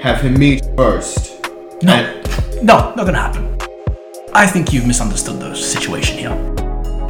[0.00, 1.44] have him meet first?
[1.82, 3.58] No, And- no, not gonna happen.
[4.32, 6.36] I think you've misunderstood the situation here.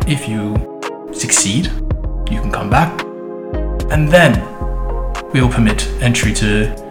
[0.08, 0.56] If you
[1.12, 1.70] succeed,
[2.28, 2.90] you can come back,
[3.92, 4.42] and then
[5.32, 6.87] we will permit entry to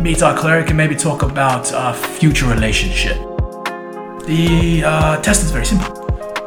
[0.00, 3.16] meet our cleric and maybe talk about our future relationship.
[4.26, 5.96] The uh, test is very simple.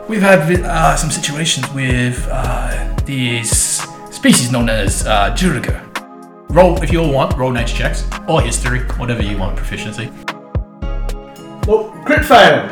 [0.08, 3.52] We've had uh, some situations with uh, these
[4.14, 5.82] species known as uh, Duergar.
[6.50, 10.10] Roll, if you all want, roll nature checks or history, whatever you want proficiency.
[11.68, 12.68] Oh, crit fail.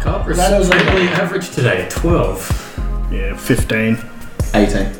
[0.00, 1.86] Copper's That was like- really average today.
[1.90, 2.40] Twelve.
[3.10, 3.96] Yeah, 15.
[4.54, 4.92] 18.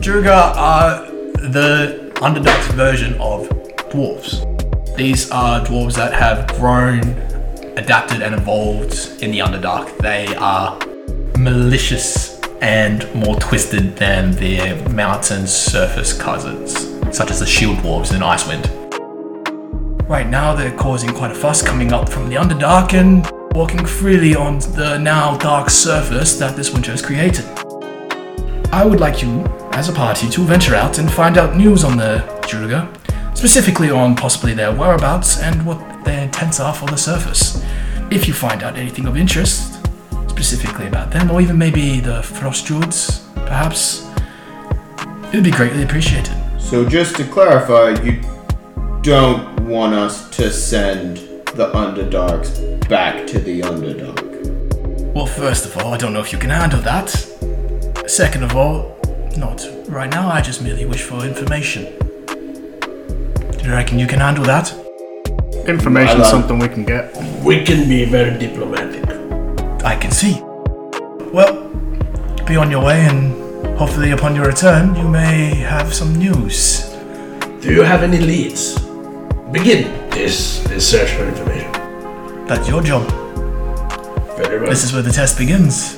[0.00, 3.48] Duergar are the Underdark's version of
[3.96, 4.96] dwarves.
[4.96, 7.00] These are dwarves that have grown,
[7.78, 9.96] adapted, and evolved in the Underdark.
[9.98, 10.78] They are
[11.38, 16.72] malicious and more twisted than their mountain surface cousins,
[17.16, 18.66] such as the shield dwarves in Icewind.
[20.08, 24.36] Right now, they're causing quite a fuss coming up from the Underdark and walking freely
[24.36, 27.44] on the now dark surface that this winter has created.
[28.72, 31.96] I would like you, as a party, to venture out and find out news on
[31.96, 32.18] the
[32.48, 32.88] Duergar,
[33.36, 37.62] specifically on possibly their whereabouts and what their intents are for the surface.
[38.10, 39.86] If you find out anything of interest,
[40.28, 44.08] specifically about them, or even maybe the Frost Druids, perhaps,
[45.24, 46.34] it would be greatly appreciated.
[46.58, 48.22] So just to clarify, you
[49.02, 51.18] don't want us to send
[51.54, 55.14] the Underdarks back to the Underdark.
[55.14, 57.10] Well, first of all, I don't know if you can handle that.
[58.06, 58.98] Second of all,
[59.36, 60.28] not right now.
[60.30, 62.05] I just merely wish for information.
[63.66, 64.72] Do you reckon you can handle that?
[65.66, 67.12] Information Well, uh, something we can get.
[67.42, 69.02] We can be very diplomatic.
[69.84, 70.40] I can see.
[71.32, 71.66] Well,
[72.46, 73.34] be on your way, and
[73.76, 76.94] hopefully, upon your return, you may have some news.
[77.60, 78.78] Do you have any leads?
[79.50, 81.72] Begin this, this search for information.
[82.46, 83.02] That's your job.
[84.36, 84.70] Very well.
[84.70, 85.96] This is where the test begins.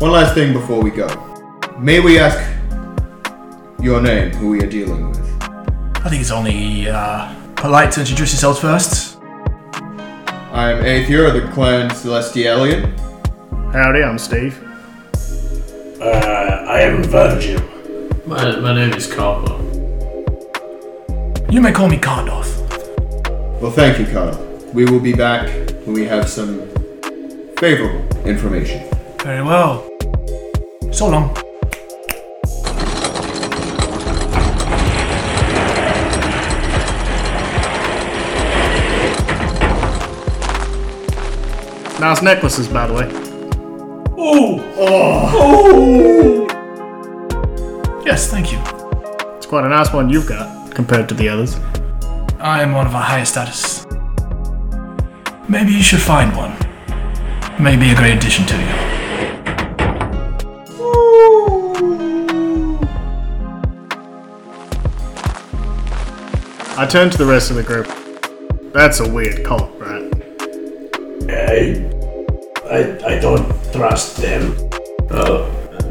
[0.00, 1.06] One last thing before we go.
[1.78, 2.40] May we ask
[3.78, 5.19] your name, who we are dealing with?
[6.02, 9.18] I think it's only uh, polite to introduce yourselves first.
[10.50, 12.98] I am Aether of the clan Celestialian.
[13.72, 14.58] Howdy, I'm Steve.
[16.00, 17.60] Uh, I am Virgil.
[18.26, 19.58] My, my name is Carlo.
[21.50, 22.56] You may call me Cardoth.
[23.60, 24.38] Well, thank you, Carl.
[24.72, 25.50] We will be back
[25.84, 26.66] when we have some
[27.58, 28.88] favorable information.
[29.18, 29.86] Very well.
[30.92, 31.36] So long.
[42.00, 43.08] Nice necklaces, by the way.
[44.16, 44.58] Oh!
[48.06, 48.58] Yes, thank you.
[49.36, 51.56] It's quite a nice one you've got compared to the others.
[52.38, 53.86] I am one of a higher status.
[55.46, 56.56] Maybe you should find one.
[57.62, 58.66] Maybe a great addition to you.
[66.78, 67.86] I turn to the rest of the group.
[68.72, 70.09] That's a weird cult, right?
[71.34, 71.84] I,
[72.70, 74.54] I, I don't trust them.
[75.10, 75.50] Oh,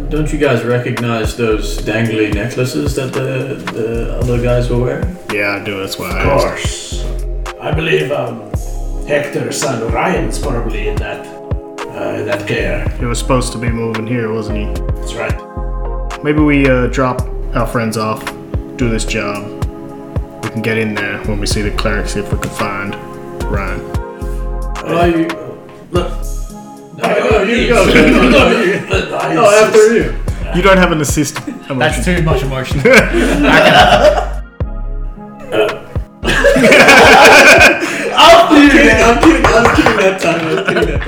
[0.09, 5.17] don't you guys recognize those dangly necklaces that the, the other guys were wearing?
[5.31, 5.79] Yeah, I do.
[5.79, 6.45] That's why I Of asked.
[6.45, 7.55] course.
[7.59, 8.49] I believe um,
[9.05, 12.87] Hector's son Orion's probably in that, uh, in that Caer.
[12.97, 14.65] He was supposed to be moving here, wasn't he?
[14.95, 16.23] That's right.
[16.23, 17.21] Maybe we uh, drop
[17.55, 18.23] our friends off,
[18.77, 19.45] do this job.
[20.43, 22.95] We can get in there when we see the cleric, see if we can find
[23.45, 23.98] Ryan.
[24.89, 25.27] Well, you.
[25.91, 26.11] Look.
[26.97, 27.85] No, no, you go.
[27.85, 28.79] No, no, you.
[29.35, 30.15] No, after you.
[30.55, 31.77] You don't have an assist emotion.
[31.77, 32.79] That's too much emotion.
[38.21, 41.01] I'm kidding, I'm kidding, I'm kidding that time, I'm kidding that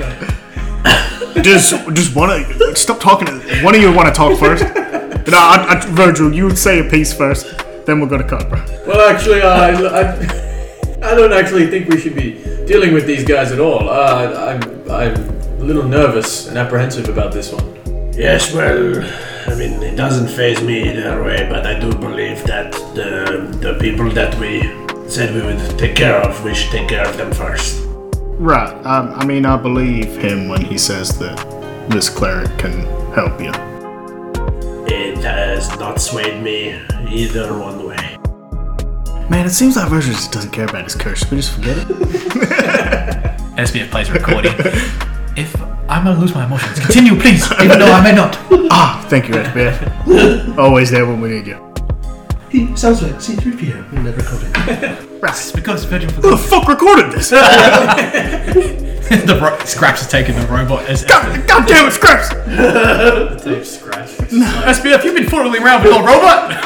[1.34, 1.42] time.
[1.42, 3.26] just, just one of stop talking.
[3.26, 4.62] To, one of you want to talk first?
[4.62, 7.46] No, I, I, Virgil, you say a piece first,
[7.84, 8.64] then we're gonna cut, bro.
[8.86, 13.52] Well, actually, I, I, I don't actually think we should be dealing with these guys
[13.52, 13.90] at all.
[13.90, 15.14] Uh, I'm, I'm
[15.60, 17.66] a little nervous and apprehensive about this one.
[18.14, 19.04] Yes, well,
[19.46, 23.78] I mean, it doesn't phase me either way, but I do believe that the, the
[23.78, 24.62] people that we
[25.06, 27.84] said we would take care of, we should take care of them first.
[28.38, 28.72] Right.
[28.86, 31.36] Um, I mean, I believe him when he says that
[31.90, 32.72] this cleric can
[33.12, 33.52] help you.
[34.86, 38.11] It has not swayed me either one way.
[39.30, 41.20] Man, it seems like Virgil just doesn't care about his curse.
[41.20, 41.86] Should we just forget it?
[43.56, 44.52] SBF plays a recording.
[45.36, 45.54] if
[45.88, 48.36] I'm gonna lose my emotions, continue, please, even though I may not.
[48.70, 50.58] ah, thank you, SBF.
[50.58, 51.72] Always there when we need you.
[52.50, 54.50] He sounds like C3PO in the recording.
[55.22, 57.30] It's because Virgil Who the fuck recorded this?
[57.30, 57.38] the
[59.40, 62.28] ro- Scraps has taken the robot as God, God damn it, Scraps!
[63.42, 64.08] Tape scratch.
[64.18, 66.64] SBF, you've been fooling around with your robot.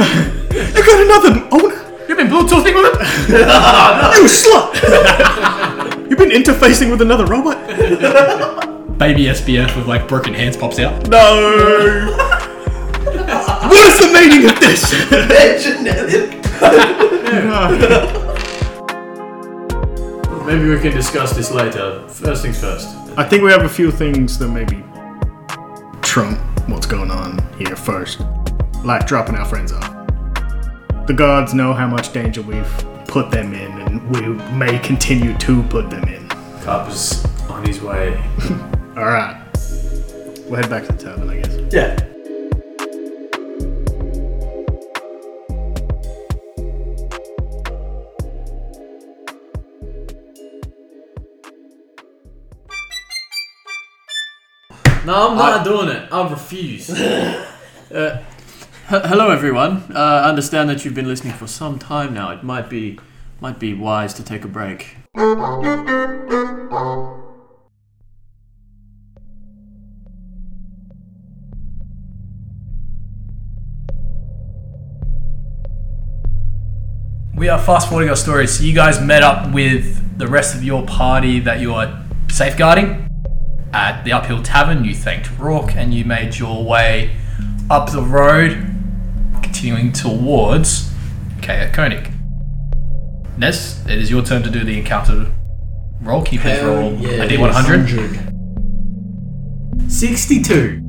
[0.50, 1.85] You got another owner?
[2.08, 2.96] You've been Bluetoothing with it.
[4.16, 4.74] You slut!
[6.10, 7.66] You've been interfacing with another robot?
[8.98, 11.08] Baby SBF with like broken hands pops out.
[11.08, 12.16] No!
[13.68, 14.92] what is the meaning of this?
[20.46, 22.06] Maybe we can discuss this later.
[22.08, 22.88] First things first.
[23.18, 24.84] I think we have a few things that maybe
[26.02, 26.38] trump
[26.68, 28.20] what's going on here first.
[28.84, 29.95] Like dropping our friends off.
[31.06, 34.26] The gods know how much danger we've put them in, and we
[34.56, 36.26] may continue to put them in.
[36.62, 38.16] Cop is on his way.
[38.96, 39.36] Alright.
[40.48, 41.72] We'll head back to the tavern, I guess.
[41.72, 42.02] Yeah.
[55.04, 56.08] No, I'm not doing it.
[56.12, 56.90] I refuse.
[56.90, 57.44] uh,
[57.92, 58.35] h-
[58.88, 59.82] hello, everyone.
[59.92, 62.30] Uh, I understand that you've been listening for some time now.
[62.30, 63.00] It might be
[63.40, 64.96] might be wise to take a break.
[77.34, 78.46] We are fast forwarding our story.
[78.46, 83.02] So you guys met up with the rest of your party that you are safeguarding.
[83.72, 87.16] At the Uphill Tavern, you thanked Rourke and you made your way
[87.68, 88.75] up the road,
[89.56, 90.92] continuing towards
[91.40, 92.12] Caer-Konig.
[93.38, 95.32] Ness, it is your turn to do the encounter
[96.02, 96.22] roll.
[96.22, 98.34] Keepers roll a D100.
[99.90, 100.82] 62.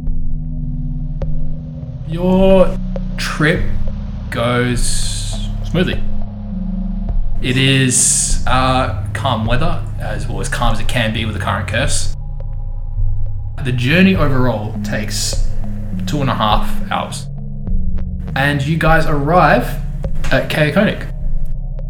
[2.10, 2.78] Your
[3.16, 3.64] trip
[4.32, 4.84] goes
[5.70, 6.04] smoothly.
[7.42, 11.42] It is uh, calm weather, as well as calm as it can be with the
[11.42, 12.14] current curse.
[13.64, 15.50] The journey overall takes
[16.06, 17.27] two and a half hours.
[18.38, 19.64] And you guys arrive
[20.32, 21.08] at Caer-Konig.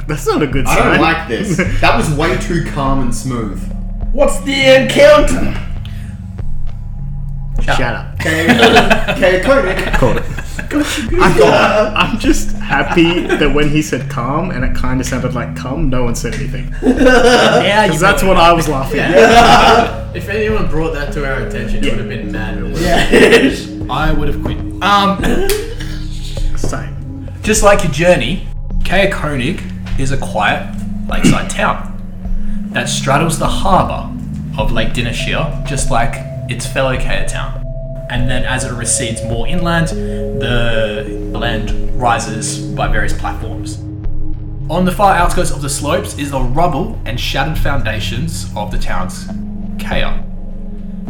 [0.07, 0.91] That's not a good I sign.
[0.93, 1.57] don't like this.
[1.81, 3.61] That was way too calm and smooth.
[4.13, 5.53] What's the encounter?
[7.61, 8.13] Shut up.
[8.21, 8.45] Okay,
[9.11, 9.93] okay, Koenig.
[9.95, 10.23] Called it.
[11.21, 15.53] I'm, I'm just happy that when he said calm and it kind of sounded like
[15.57, 16.73] cum, no one said anything.
[16.81, 20.07] Yeah, Because that's what I was laughing at.
[20.15, 22.57] If anyone brought that to our attention, it would have been mad.
[23.89, 24.57] I would have quit.
[24.81, 25.66] Um, Same.
[27.47, 28.45] Just like your journey,
[28.83, 29.61] Caer-Konig
[29.97, 30.69] is a quiet
[31.07, 34.13] lakeside town that straddles the harbour
[34.59, 36.15] of Lake Dinneshere, just like
[36.51, 37.63] its fellow Caer town.
[38.09, 43.77] And then as it recedes more inland, the land rises by various platforms.
[44.69, 48.77] On the far outskirts of the slopes is the rubble and shattered foundations of the
[48.77, 49.25] town's
[49.79, 50.11] Caer,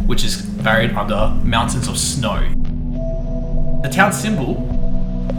[0.06, 2.48] which is buried under mountains of snow.
[3.82, 4.77] The town symbol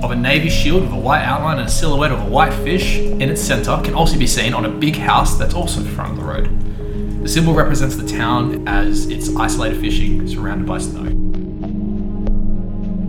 [0.03, 2.97] of a navy shield with a white outline and a silhouette of a white fish
[2.97, 6.11] in its center can also be seen on a big house that's also in front
[6.11, 7.23] of the road.
[7.23, 11.03] The symbol represents the town as its isolated fishing surrounded by snow.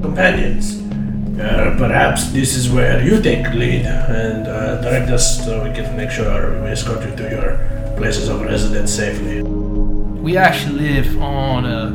[0.02, 0.80] Companions,
[1.40, 5.96] uh, perhaps this is where you take lead and uh, direct us so we can
[5.96, 9.42] make sure we escort you to your places of residence safely.
[9.42, 11.86] We actually live on a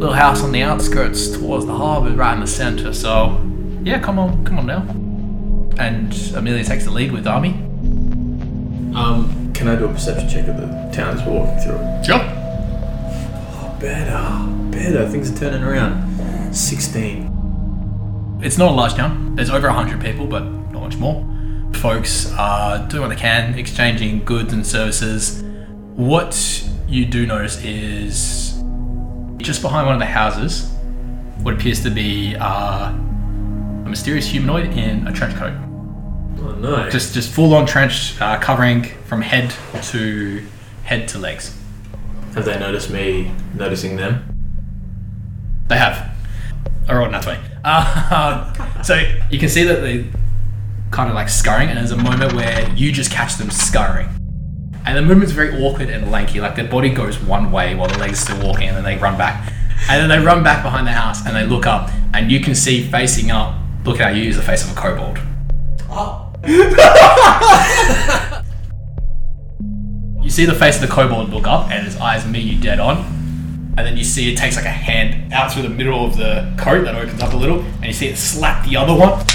[0.00, 2.92] little house on the outskirts towards the harbour, right in the centre.
[2.94, 3.38] So,
[3.82, 4.80] yeah, come on, come on now.
[5.82, 7.50] And Amelia takes the lead with Army.
[8.94, 12.04] Um, can I do a perception check of the town as we're walking through?
[12.04, 12.18] Sure.
[13.78, 15.08] Better, better.
[15.08, 16.54] Things are turning around.
[16.54, 18.40] 16.
[18.42, 19.34] It's not a large town.
[19.36, 20.40] There's over 100 people, but
[20.72, 21.26] not much more.
[21.74, 25.42] Folks are doing what they can, exchanging goods and services.
[25.94, 28.60] What you do notice is
[29.38, 30.70] just behind one of the houses,
[31.42, 33.09] what appears to be uh, a
[33.90, 35.52] mysterious humanoid in a trench coat.
[36.38, 36.88] Oh, no.
[36.88, 39.52] Just, just full on trench, uh, covering from head
[39.88, 40.46] to
[40.84, 41.56] head to legs.
[42.34, 44.24] Have they noticed me noticing them?
[45.68, 46.16] They have.
[46.88, 47.38] Rolled that way.
[47.64, 50.06] Uh, so you can see that they
[50.90, 54.08] kind of like scurrying, and there's a moment where you just catch them scurrying.
[54.84, 56.40] And the movement's very awkward and lanky.
[56.40, 58.96] Like their body goes one way while the legs are still walking, and then they
[58.96, 59.52] run back.
[59.88, 62.54] And then they run back behind the house and they look up, and you can
[62.54, 63.54] see facing up,
[63.84, 65.18] looking at you, is the face of a kobold.
[65.90, 66.26] Oh.
[70.30, 72.78] You see the face of the kobold look up, and his eyes meet you dead
[72.78, 72.98] on.
[73.76, 76.54] And then you see it takes like a hand out through the middle of the
[76.56, 79.26] coat that opens up a little, and you see it slap the other one.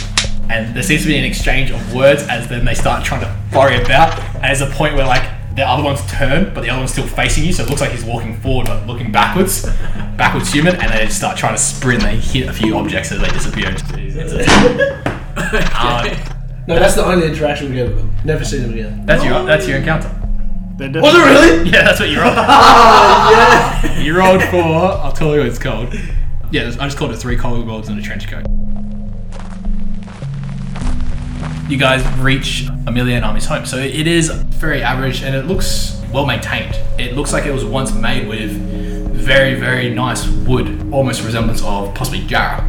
[0.50, 3.36] And there seems to be an exchange of words as then they start trying to
[3.52, 4.18] flurry about.
[4.36, 5.25] And there's a point where like
[5.56, 7.92] the other one's turned, but the other one's still facing you, so it looks like
[7.92, 9.64] he's walking forward but looking backwards,
[10.18, 10.76] backwards human.
[10.76, 12.02] And they start trying to sprint.
[12.04, 13.70] They hit a few objects as they disappear.
[13.70, 15.16] into- into the-
[15.82, 16.08] Um,
[16.68, 18.16] No, that's the only interaction we get with them.
[18.26, 19.06] Never see them again.
[19.06, 20.10] that's your that's your encounter.
[20.78, 21.70] They're Was it really?
[21.70, 22.36] Yeah, that's what you rolled.
[24.06, 24.58] You rolled for.
[25.04, 25.94] I'll tell you what it's called.
[26.52, 28.46] Yeah, I just called it three kobolds and a trench coat.
[31.68, 36.00] You guys reach Amelia and Army's home, so it is very average and it looks
[36.14, 36.80] well maintained.
[37.00, 38.52] It looks like it was once made with
[39.12, 42.62] very, very nice wood, almost resemblance of possibly Jarrah.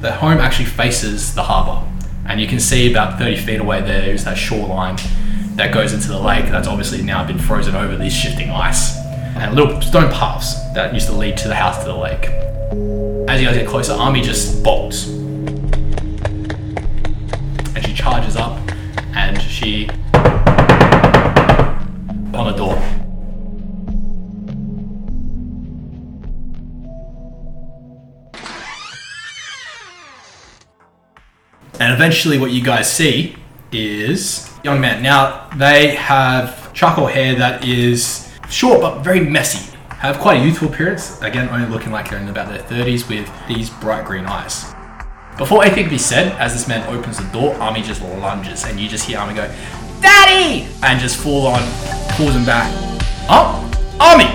[0.00, 1.86] The home actually faces the harbour,
[2.26, 4.96] and you can see about 30 feet away there is that shoreline
[5.56, 8.96] that goes into the lake that's obviously now been frozen over this shifting ice.
[9.36, 12.24] And little stone paths that used to lead to the house to the lake.
[13.28, 15.08] As you guys get closer, Army just bolts.
[17.94, 18.60] Charges up
[19.14, 19.88] and she
[22.34, 22.76] on the door.
[31.80, 33.36] And eventually, what you guys see
[33.72, 35.02] is young men.
[35.02, 39.74] Now they have charcoal hair that is short but very messy.
[39.88, 41.22] Have quite a youthful appearance.
[41.22, 44.73] Again, only looking like they're in about their thirties with these bright green eyes.
[45.36, 48.78] Before anything can be said, as this man opens the door, Army just lunges, and
[48.78, 49.52] you just hear Army go,
[50.00, 51.60] "Daddy!" and just fall on
[52.10, 52.72] pulls him back.
[53.28, 53.58] Oh,
[53.98, 54.30] Army,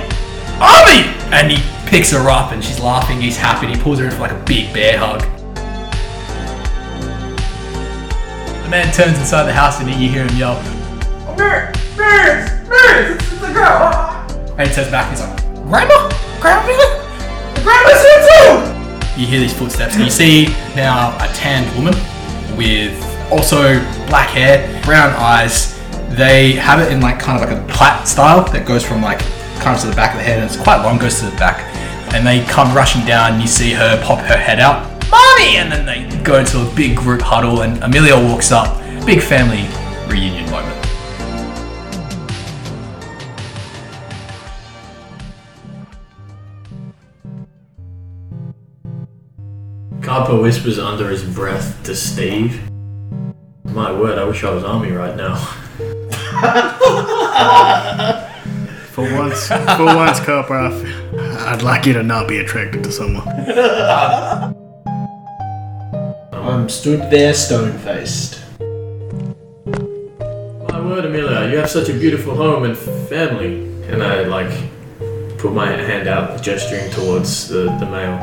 [0.59, 1.07] Army!
[1.31, 4.11] And he picks her up and she's laughing, he's happy, and he pulls her in
[4.11, 5.21] for like a big bear hug.
[8.63, 10.55] The man turns inside the house and you hear him yell,
[11.37, 11.73] Miris!
[11.95, 12.67] Miris!
[12.67, 13.15] Miris!
[13.15, 14.25] It's the girl!
[14.57, 16.09] And he turns back and he's like, Grandma?
[16.41, 16.73] Grandma?
[17.63, 18.78] Grandma's here too!
[19.19, 20.45] You hear these footsteps and you see
[20.77, 21.93] now a tanned woman
[22.55, 22.95] with
[23.29, 25.77] also black hair, brown eyes.
[26.11, 29.19] They have it in like kind of like a plait style that goes from like
[29.59, 31.35] kind of to the back of the head and it's quite long, goes to the
[31.35, 31.59] back.
[32.13, 34.89] And they come rushing down and you see her pop her head out.
[35.11, 35.57] Mommy!
[35.57, 38.79] And then they go into a big group huddle and Amelia walks up.
[39.05, 39.67] Big family
[40.07, 40.78] reunion moment.
[50.09, 52.59] Carper whispers under his breath to Steve.
[53.63, 55.35] My word, I wish I was army right now.
[58.89, 60.71] For once, for once, Copper,
[61.45, 63.27] I'd like you to not be attracted to someone.
[66.33, 68.41] I'm stood there stone faced.
[68.57, 68.65] My
[70.81, 73.65] word, Amelia, you have such a beautiful home and family.
[73.89, 74.49] And I like
[75.37, 78.17] put my hand out, gesturing towards the, the male.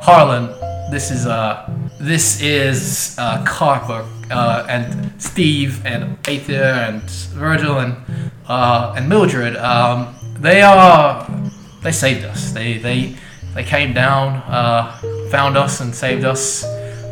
[0.00, 0.52] Harlan,
[0.90, 1.70] this is uh
[2.00, 7.02] this is uh Carver uh and Steve and Aether and
[7.34, 7.96] Virgil and
[8.48, 9.56] uh and Mildred.
[9.56, 11.26] Um they are
[11.82, 12.52] they saved us.
[12.52, 13.16] They they
[13.54, 14.96] they came down, uh
[15.30, 16.64] found us and saved us.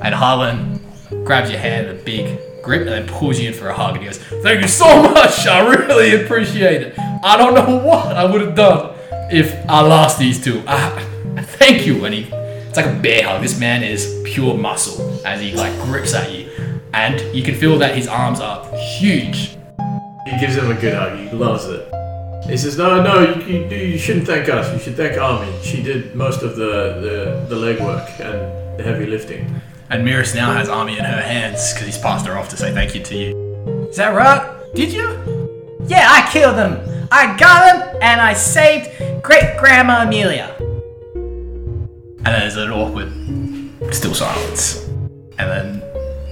[0.02, 0.80] And Harlan
[1.24, 4.02] grabs your hand a big grip and then pulls you in for a hug and
[4.02, 6.98] he goes, Thank you so much, I really appreciate it.
[6.98, 8.94] I don't know what I would have done
[9.30, 10.62] if I lost these two.
[10.66, 11.04] I,
[11.42, 12.30] thank you, and he
[12.68, 13.40] it's like a bear hug.
[13.42, 16.50] This man is pure muscle as he like grips at you,
[16.92, 19.56] and you can feel that his arms are huge.
[20.26, 21.18] He gives him a good hug.
[21.18, 21.88] He loves it.
[22.44, 24.70] He says, "No, no, you, you, you shouldn't thank us.
[24.72, 25.50] You should thank Army.
[25.62, 29.60] She did most of the the, the legwork and the heavy lifting."
[29.90, 32.74] And Miris now has Army in her hands because he's passed her off to say
[32.74, 33.88] thank you to you.
[33.88, 34.44] Is that right?
[34.74, 35.78] Did you?
[35.86, 37.08] Yeah, I killed them.
[37.10, 40.54] I got them, and I saved Great Grandma Amelia.
[42.18, 44.84] And then there's an awkward, still silence.
[45.38, 45.82] And then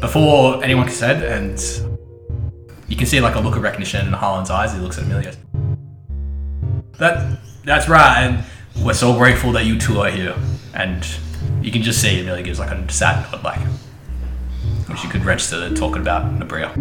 [0.00, 1.58] before anyone can say it, and
[2.88, 5.34] you can see like a look of recognition in Harlan's eyes, he looks at Amelia.
[6.98, 8.44] That that's right, and
[8.84, 10.34] we're so grateful that you two are here.
[10.74, 11.06] And
[11.62, 13.60] you can just see Amelia gives like a sad nod, like
[14.88, 16.74] which you could register talking about Nabria.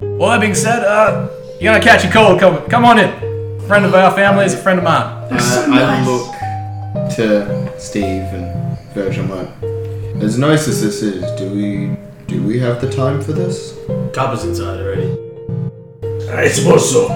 [0.00, 1.28] Well, that being said, uh,
[1.60, 2.40] you're gonna catch a cold.
[2.40, 3.60] Come, come on in.
[3.68, 5.06] Friend of our family is a friend of mine.
[5.30, 6.37] Uh, I look
[7.16, 9.32] to Steve and Virgil.
[9.32, 13.74] I'm as nice as this is, do we do we have the time for this?
[14.12, 15.16] Carper's inside already.
[16.28, 17.08] Ah, I suppose so.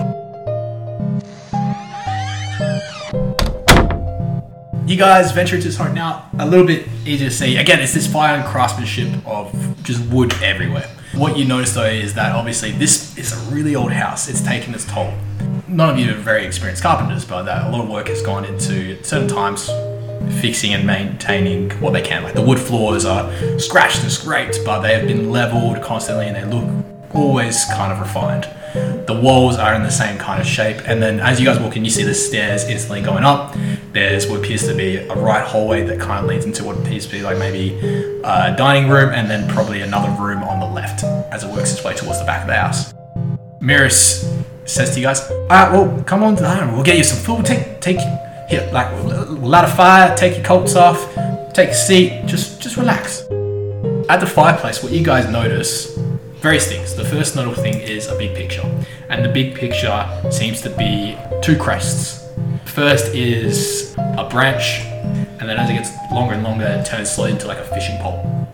[4.87, 6.31] You guys venture into this home now.
[6.39, 7.57] A little bit easier to see.
[7.59, 9.53] Again, it's this fire and craftsmanship of
[9.83, 10.89] just wood everywhere.
[11.15, 14.29] What you notice though is that obviously this is a really old house.
[14.29, 15.13] It's taken its toll.
[15.69, 18.47] None of you are very experienced carpenters, but that a lot of work has gone
[18.47, 19.67] into at certain times
[20.41, 22.23] fixing and maintaining what they can.
[22.23, 26.37] Like the wood floors are scratched and scraped, but they have been leveled constantly and
[26.37, 26.85] they look
[27.15, 28.49] always kind of refined.
[29.07, 31.77] The walls are in the same kind of shape, and then as you guys walk
[31.77, 33.55] in, you see the stairs instantly going up.
[33.93, 37.07] There's what appears to be a right hallway that kind of leads into what appears
[37.07, 37.79] to be like maybe
[38.25, 41.85] a dining room, and then probably another room on the left as it works its
[41.85, 42.95] way towards the back of the house.
[43.61, 44.25] Miris
[44.65, 46.77] says to you guys, "All right, well, come on to the dining room.
[46.77, 47.45] We'll get you some food.
[47.45, 47.99] Take, take,
[48.49, 50.17] here, like, we'll light a fire.
[50.17, 50.99] Take your coats off.
[51.53, 52.25] Take a seat.
[52.25, 53.25] Just, just relax."
[54.09, 55.97] At the fireplace, what you guys notice,
[56.37, 56.95] various things.
[56.95, 58.65] The first notable thing is a big picture,
[59.11, 62.22] and the big picture seems to be two crests.
[62.65, 64.81] First is a branch,
[65.41, 67.99] and then as it gets longer and longer, it turns slowly into like a fishing
[67.99, 68.49] pole.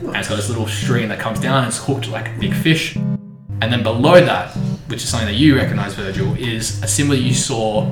[0.00, 2.54] And it's got this little string that comes down and it's hooked like a big
[2.54, 2.96] fish.
[2.96, 4.50] And then below that,
[4.88, 7.90] which is something that you recognize, Virgil, is a symbol you saw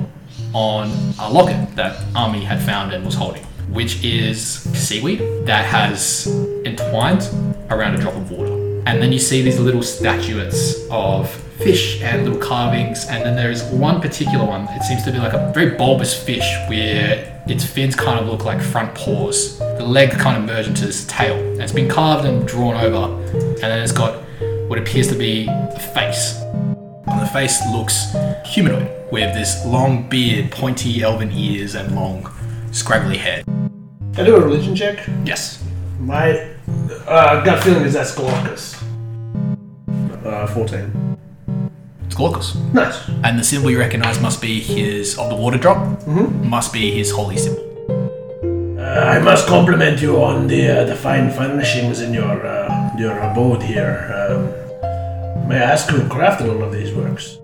[0.53, 0.89] on
[1.19, 6.27] a locket that Army had found and was holding, which is seaweed that has
[6.65, 7.27] entwined
[7.71, 8.62] around a drop of water.
[8.85, 13.63] And then you see these little statuettes of fish and little carvings, and then there's
[13.63, 14.67] one particular one.
[14.69, 18.43] It seems to be like a very bulbous fish where its fins kind of look
[18.43, 19.57] like front paws.
[19.59, 21.37] The leg kind of merge into this tail.
[21.37, 24.21] And it's been carved and drawn over, and then it's got
[24.67, 26.39] what appears to be a face.
[26.41, 28.13] And the face looks
[28.45, 32.29] humanoid with this long beard, pointy elven ears, and long
[32.71, 33.43] scraggly hair.
[33.43, 35.07] Can I do a religion check?
[35.23, 35.63] Yes.
[35.99, 36.52] My
[37.07, 38.81] uh, gut feeling is that's Galactus.
[40.25, 41.17] Uh, 14.
[42.05, 42.55] It's Glaucus.
[42.73, 43.07] Nice.
[43.23, 45.77] And the symbol you recognize must be his of the water drop.
[45.77, 46.47] Mm-hmm.
[46.47, 47.63] Must be his holy symbol.
[48.79, 53.63] I must compliment you on the uh, the fine furnishings in your uh, your abode
[53.63, 54.11] here.
[54.13, 57.39] Um, may I ask who crafted all of these works?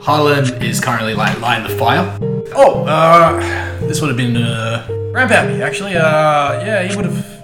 [0.00, 2.18] Harlan is currently like lighting the fire.
[2.54, 3.38] Oh, uh,
[3.86, 5.96] this would have been uh, Grandpappy actually.
[5.96, 7.38] Uh, yeah, he would have.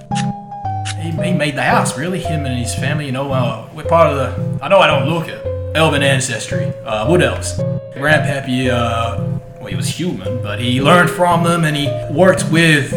[1.04, 1.98] He, he made the house.
[1.98, 3.04] Really, him and his family.
[3.04, 4.64] You know, uh, we're part of the.
[4.64, 5.44] I know I don't look it.
[5.76, 6.64] Elven ancestry.
[6.82, 7.58] Uh, wood elves.
[7.92, 8.70] Grandpappy.
[8.70, 12.92] Uh, well, he was human, but he learned from them and he worked with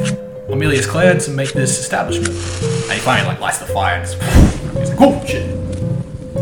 [0.50, 2.30] Amelius clan to make this establishment.
[2.30, 4.14] And he finally like lights the fire and it's,
[4.80, 5.50] he's like, "Oh shit."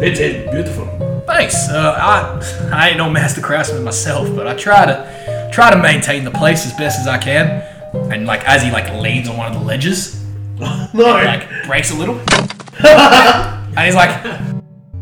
[0.04, 0.86] It is beautiful.
[1.26, 1.68] Thanks.
[1.70, 6.26] Uh, I I ain't no master craftsman myself, but I try to try to maintain
[6.26, 7.64] the place as best as I can.
[8.12, 10.25] And like as he like leans on one of the ledges,
[10.94, 12.16] No, like breaks a little,
[12.86, 14.26] and he's like,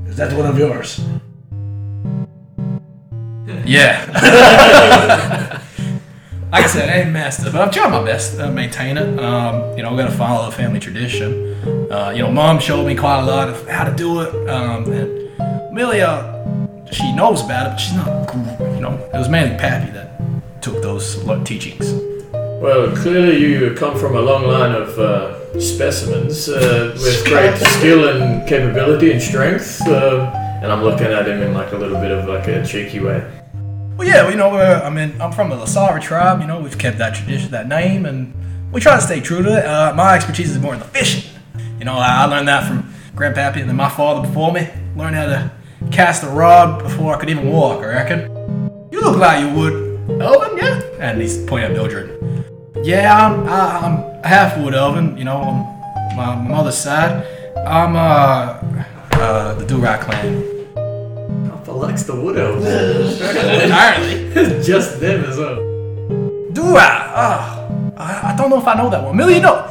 [0.08, 1.00] is that one of yours?
[3.66, 4.04] "Yeah."
[6.52, 9.20] like I said, I ain't master, but I'm trying my best to maintain it.
[9.20, 11.54] Um, you know, I gotta follow the family tradition.
[11.92, 14.50] Uh, you know, mom showed me quite a lot of how to do it.
[14.50, 15.40] Um, and
[15.70, 18.34] Amelia, she knows about it, but she's not.
[18.76, 20.20] You know, it was mainly Pappy that
[20.62, 21.94] took those lo- teachings.
[22.32, 28.08] Well, clearly you come from a long line of uh, specimens uh, with great skill
[28.10, 29.82] and capability and strength.
[29.88, 30.32] Uh,
[30.62, 33.30] and I'm looking at him in like a little bit of like a cheeky way.
[33.98, 36.42] Well, yeah, you know, uh, I mean, I'm from the Lasara tribe.
[36.42, 38.34] You know, we've kept that tradition, that name, and
[38.72, 39.66] we try to stay true to it.
[39.66, 41.30] Uh, my expertise is more in the fishing.
[41.78, 44.68] You know, I I learned that from Grandpappy and then my father before me.
[44.96, 45.52] Learned how to
[45.92, 47.84] cast a rod before I could even walk.
[47.84, 48.32] I reckon.
[48.92, 50.82] You look like you would, Elvin, yeah.
[51.00, 52.13] And he's pointing at Mildred.
[52.84, 55.18] Yeah, I'm, I, I'm half wood Elvin.
[55.18, 57.26] You know, on my, my mother's side.
[57.66, 58.60] I'm uh,
[59.14, 61.48] uh the Durat clan.
[61.50, 63.22] Alpha likes the wood elves.
[63.64, 64.64] Entirely.
[64.64, 65.74] Just them as well.
[66.76, 67.14] I?
[67.16, 69.16] Oh, I, I don't know if I know that one.
[69.16, 69.70] Millie, you know?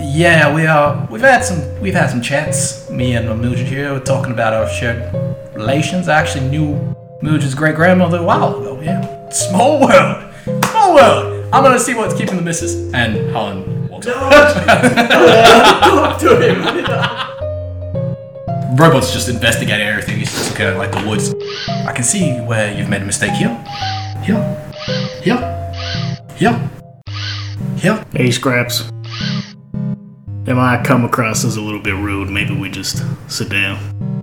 [0.00, 2.88] Yeah, we uh, we've had some we've had some chats.
[2.90, 5.12] Me and Mildred here were talking about our shared
[5.54, 6.08] relations.
[6.08, 8.80] I actually knew Mildred's great grandmother a while ago.
[8.80, 11.35] Yeah, small world, small world.
[11.56, 12.92] I'm gonna see what's keeping the missus.
[12.92, 14.14] And Helen walks up.
[15.80, 16.62] Talk to him.
[18.76, 20.18] Robot's just investigating everything.
[20.18, 21.34] He's just looking at like the woods.
[21.86, 23.56] I can see where you've made a mistake here.
[24.22, 24.36] Here.
[25.22, 25.72] Here.
[26.36, 26.70] Here.
[27.76, 28.04] Here.
[28.12, 28.90] Hey, Scraps.
[30.44, 32.28] It might come across as a little bit rude.
[32.28, 34.22] Maybe we just sit down.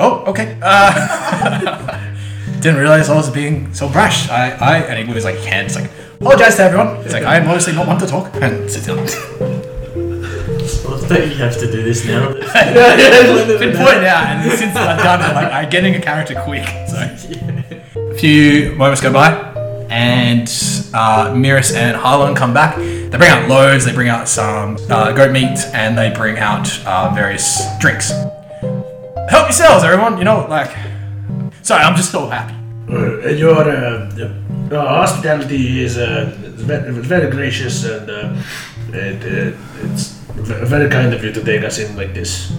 [0.00, 0.58] Oh, okay.
[0.60, 2.10] Uh,
[2.60, 4.28] didn't realize I was being so brash.
[4.28, 5.88] I, I, and he moves like hands, like,
[6.22, 6.96] apologize to everyone.
[7.04, 8.32] It's like, I am honestly not one to talk.
[8.36, 8.96] And sit down.
[10.84, 12.32] Well, don't you have to do this now?
[12.32, 16.64] it's been pointed out, and since I've done it, like, I'm getting a character quick.
[16.88, 19.32] So, a few moments go by,
[19.90, 20.48] and
[20.94, 22.76] uh, Miris and Harlan come back.
[22.76, 26.68] They bring out loaves, they bring out some uh, goat meat, and they bring out
[26.86, 28.10] uh, various drinks.
[28.10, 30.18] Help yourselves, everyone.
[30.18, 30.70] You know, like,
[31.62, 32.54] sorry, I'm just so happy.
[32.88, 34.10] Uh, your uh,
[34.72, 38.34] uh, hospitality is uh, very, very gracious and uh,
[38.92, 39.22] it,
[39.54, 40.08] uh, it's
[40.70, 42.52] very kind of you to take us in like this.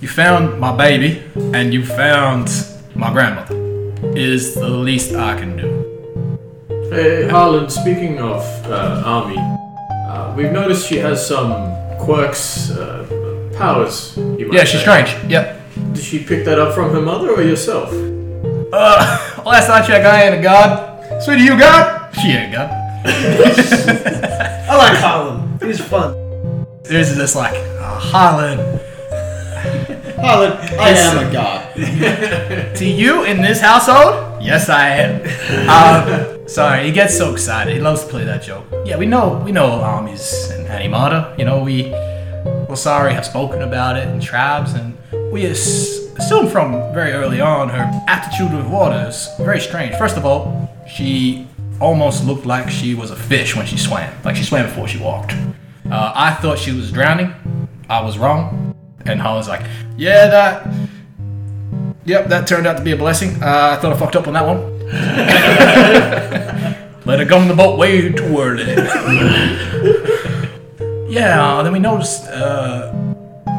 [0.00, 1.22] You found my baby,
[1.54, 2.48] and you found
[2.94, 3.54] my grandmother.
[4.14, 5.68] Is the least I can do.
[6.90, 13.06] Hey, Harlan, speaking of uh, Army, uh, we've noticed she has some quirks, uh,
[13.56, 14.14] powers.
[14.16, 15.04] You might Yeah, she's say.
[15.04, 15.30] strange.
[15.30, 15.60] Yep.
[15.94, 17.88] Did she pick that up from her mother or yourself?
[17.92, 20.93] Uh, last I checked, I ain't a god.
[21.20, 22.14] Sweetie, you got?
[22.14, 22.70] She ain't got.
[23.06, 25.58] I like Colin.
[25.60, 26.66] He's fun.
[26.82, 28.80] There's this like uh, Holland.
[30.20, 31.60] Harlan, I am a god.
[32.76, 34.42] To you in this household?
[34.42, 35.20] Yes, I am.
[35.68, 37.74] Um, sorry, he gets so excited.
[37.74, 38.64] He loves to play that joke.
[38.84, 41.36] Yeah, we know we know armies and animata.
[41.38, 41.90] You know, we
[42.68, 44.96] well, sorry, have spoken about it in tribes, and
[45.32, 49.94] we as- assume from very early on her aptitude with water is very strange.
[49.96, 51.46] First of all, she
[51.80, 54.98] almost looked like she was a fish when she swam, like she swam before she
[54.98, 55.34] walked.
[55.90, 57.34] Uh, I thought she was drowning.
[57.88, 58.74] I was wrong.
[59.06, 59.66] And Holland's like,
[59.98, 60.66] yeah, that
[62.06, 63.42] Yep, that turned out to be a blessing.
[63.42, 64.74] Uh, I thought I fucked up on that one.
[67.06, 68.64] Let her in the boat way too early.
[71.10, 72.92] yeah, then we noticed, uh,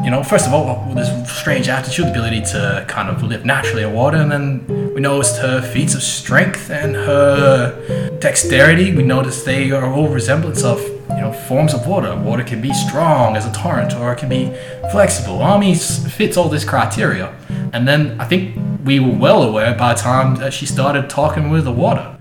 [0.06, 3.82] you know, first of all, this strange attitude, the ability to kind of live naturally
[3.82, 8.94] in water, and then we noticed her feats of strength and her dexterity.
[8.94, 10.80] We noticed they are all resemblance of,
[11.10, 12.14] you know, forms of water.
[12.14, 14.54] Water can be strong as a torrent, or it can be
[14.92, 15.42] flexible.
[15.42, 17.36] Armies fits all this criteria.
[17.72, 21.50] And then I think we were well aware by the time that she started talking
[21.50, 22.16] with the water.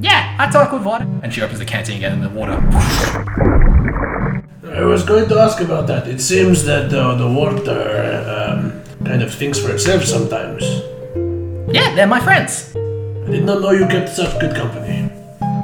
[0.00, 1.06] Yeah, I talk with water.
[1.22, 3.55] And she opens the canteen again and the water.
[4.76, 6.06] I was going to ask about that.
[6.06, 7.72] It seems that uh, the water
[8.28, 10.62] um, kind of thinks for itself sometimes.
[11.74, 12.76] Yeah, they're my friends.
[12.76, 15.10] I did not know you kept such good company.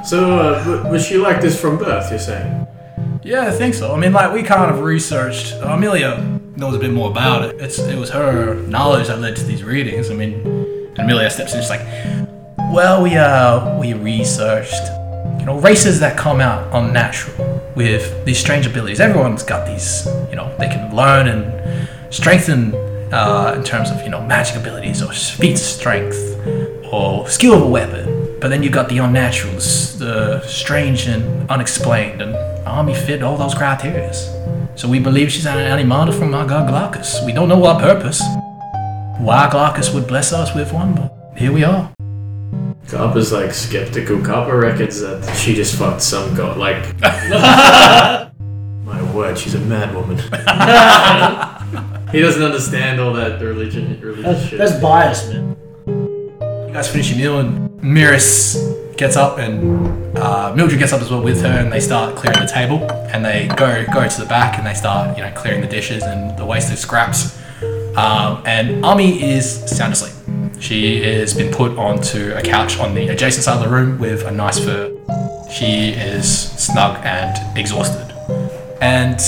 [0.04, 2.66] So, uh, w- was she like this from birth, you're saying?
[3.22, 3.94] Yeah, I think so.
[3.94, 5.52] I mean, like we kind of researched.
[5.62, 6.18] Amelia
[6.56, 7.60] knows a bit more about it.
[7.60, 10.10] It's it was her knowledge that led to these readings.
[10.10, 10.34] I mean,
[10.96, 11.60] and Amelia steps in.
[11.60, 11.84] She's like,
[12.72, 14.82] "Well, we uh we researched,
[15.42, 19.00] you know, races that come out unnatural with these strange abilities.
[19.00, 20.06] Everyone's got these.
[20.30, 22.72] You know, they can learn and strengthen
[23.12, 26.16] uh, in terms of you know magic abilities or feats of strength
[26.92, 28.38] or skill of a weapon.
[28.40, 33.54] But then you've got the unnaturals, the strange and unexplained, and Ami fit all those
[33.54, 34.14] criteria.
[34.76, 37.20] So we believe she's an animata from our god Glaucus.
[37.26, 38.22] We don't know our purpose.
[39.18, 41.92] Why Glaucus would bless us with one, but here we are.
[42.88, 44.20] Copper's like skeptical.
[44.22, 46.58] Copper reckons that she just fucked some god.
[46.58, 48.30] Like, my
[49.14, 50.18] word, she's a mad woman.
[52.12, 54.58] he doesn't understand all that religion, religious shit.
[54.58, 55.56] That's bias, man.
[55.86, 58.56] You guys finish your meal, and Miris
[58.98, 62.40] gets up, and uh, Mildred gets up as well with her, and they start clearing
[62.40, 62.86] the table.
[63.12, 66.02] And they go go to the back, and they start you know clearing the dishes
[66.02, 67.38] and the wasted scraps.
[67.96, 70.21] Um, and Ami is sound asleep.
[70.62, 74.22] She has been put onto a couch on the adjacent side of the room with
[74.22, 74.96] a nice fur.
[75.52, 78.14] She is snug and exhausted.
[78.80, 79.18] And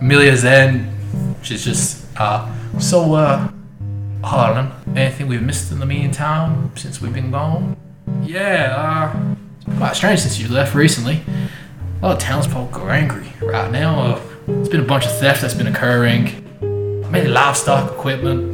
[0.00, 0.96] Amelia's then
[1.42, 3.50] she's just uh, so uh,
[4.24, 7.76] Harlan, anything we've missed in the meantime since we've been gone?
[8.22, 9.34] Yeah, uh,
[9.66, 11.20] it's quite strange since you left recently.
[12.00, 14.00] A lot of townsfolk are angry right now.
[14.00, 16.42] Uh, there's been a bunch of theft that's been occurring.
[17.10, 18.49] Maybe livestock equipment.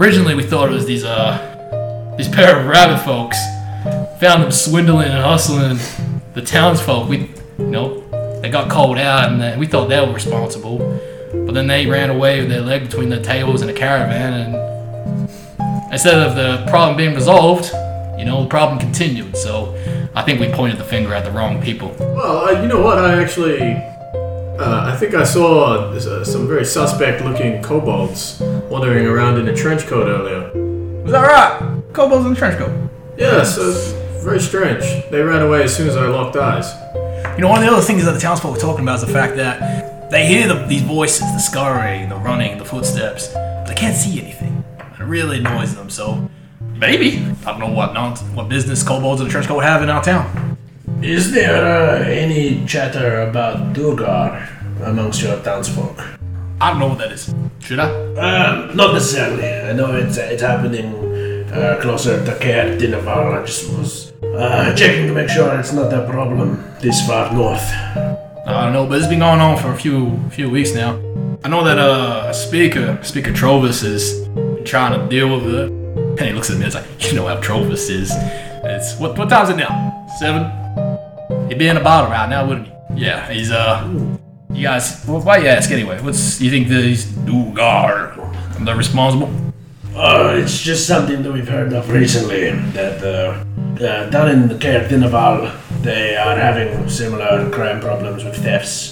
[0.00, 3.36] Originally, we thought it was these uh these pair of rabbit folks.
[4.18, 5.78] Found them swindling and hustling
[6.32, 7.06] the townsfolk.
[7.06, 10.78] We, you know, they got called out, and then we thought they were responsible.
[11.34, 15.30] But then they ran away with their leg between their tails in a caravan, and
[15.92, 17.66] instead of the problem being resolved,
[18.18, 19.36] you know, the problem continued.
[19.36, 19.76] So
[20.14, 21.94] I think we pointed the finger at the wrong people.
[21.98, 22.98] Well, uh, you know what?
[22.98, 23.60] I actually,
[24.60, 28.40] uh, I think I saw uh, some very suspect-looking kobolds
[28.70, 30.50] wandering around in a trench coat earlier.
[31.02, 31.82] Was that right?
[31.92, 32.90] Kobolds in a trench coat.
[33.16, 34.82] Yes, uh, very strange.
[35.10, 36.72] They ran away as soon as I locked eyes.
[37.36, 39.12] You know, one of the other things that the townsfolk were talking about is the
[39.12, 43.74] fact that they hear the, these voices, the scurrying, the running, the footsteps, but they
[43.74, 44.64] can't see anything.
[44.78, 45.88] It really annoys them.
[45.88, 46.28] So
[46.74, 49.88] maybe I don't know what non- what business kobolds in the trench coat have in
[49.88, 50.49] our town.
[51.02, 54.46] Is there uh, any chatter about Duergar
[54.84, 55.98] amongst your townsfolk?
[56.60, 57.34] I don't know what that is.
[57.60, 57.88] Should I?
[58.16, 59.48] Um, not necessarily.
[59.48, 60.92] I know it's it's happening
[61.54, 63.40] uh, closer to Caer Dineval.
[63.40, 67.66] I just was uh, checking to make sure it's not a problem this far north.
[68.46, 71.00] I don't know, but it's been going on for a few few weeks now.
[71.42, 74.28] I know that uh, Speaker Speaker Trovis is
[74.68, 77.26] trying to deal with it, and he looks at me and is like, "You know
[77.26, 78.10] how Trovis is.
[78.64, 80.06] It's what what time is it now?
[80.18, 80.59] Seven.
[81.50, 83.02] He'd be in a bottle right now, wouldn't he?
[83.06, 83.82] Yeah, he's uh.
[84.52, 86.00] You guys, well, why you ask anyway?
[86.00, 88.14] What's you think these Dugar?
[88.64, 89.28] They're responsible?
[89.96, 92.50] Uh, it's just something that we've heard of recently.
[92.70, 95.50] That uh, uh, down in the Caer Dineval,
[95.82, 98.90] they are having similar crime problems with thefts.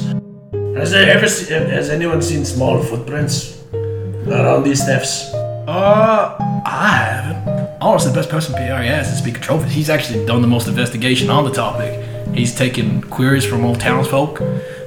[0.74, 5.32] Has there ever se- has anyone seen small footprints around these thefts?
[5.68, 6.36] Uh,
[6.66, 7.78] I haven't.
[7.80, 9.68] Honestly, the best person PR has is Speaker Trovis.
[9.68, 12.07] He's actually done the most investigation on the topic.
[12.34, 14.40] He's taking queries from old townsfolk.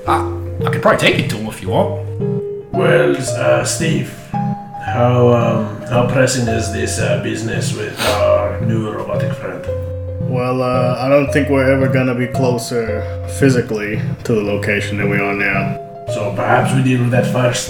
[0.08, 0.18] I,
[0.66, 2.08] I could probably take it to him if you want.
[2.74, 9.34] Well, uh, Steve, how um, how pressing is this uh, business with our new robotic
[9.34, 9.64] friend?
[10.32, 13.02] Well, uh, I don't think we're ever gonna be closer
[13.40, 15.78] physically to the location than we are now.
[16.14, 17.70] So perhaps we deal with that first.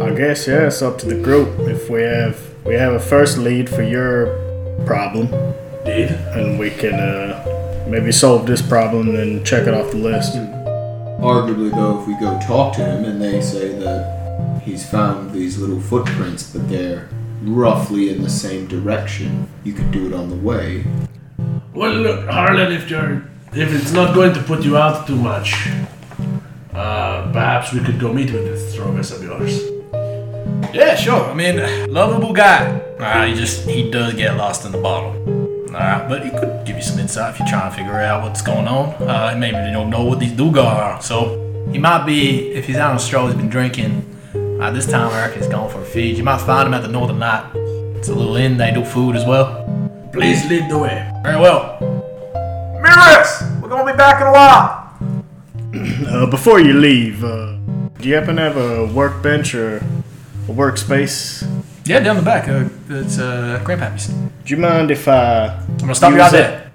[0.00, 1.48] I guess yeah, it's up to the group.
[1.68, 4.26] If we have we have a first lead for your
[4.86, 5.26] problem,
[5.84, 6.10] Indeed.
[6.34, 7.57] and we can uh,
[7.88, 10.34] maybe solve this problem and check it off the list.
[11.20, 15.58] Arguably, though, if we go talk to him and they say that he's found these
[15.58, 17.08] little footprints, but they're
[17.42, 20.84] roughly in the same direction, you could do it on the way.
[21.74, 25.54] Well, look, Harlan, if you're if it's not going to put you out too much,
[26.74, 29.62] uh, perhaps we could go meet with this Trovis of yours.
[30.74, 31.24] Yeah, sure.
[31.24, 32.66] I mean, lovable guy.
[32.98, 35.47] Uh, he just he does get lost in the bottle.
[35.68, 38.42] Alright, but he could give you some insight if you're trying to figure out what's
[38.42, 38.94] going on.
[39.02, 41.02] Uh, maybe you don't know what these Dugar are.
[41.02, 44.04] So he might be, if he's out on a stroll, he's been drinking.
[44.60, 46.16] Uh, this time I reckon he's going for a feed.
[46.16, 47.44] You might find him at the Northern Light.
[47.96, 48.56] It's a little inn.
[48.56, 49.64] They do food as well.
[50.12, 51.10] Please lead the way.
[51.22, 51.78] Very well.
[52.82, 53.60] Miris!
[53.60, 54.84] We're gonna be back in a while.
[56.08, 57.54] Uh, before you leave, uh,
[57.98, 61.42] do you happen to have a workbench or a workspace?
[61.88, 62.48] Yeah, down the back.
[62.48, 64.08] Uh, it's uh, Grandpappy's.
[64.08, 65.46] Do you mind if I?
[65.46, 66.70] I'm gonna stop you use out there.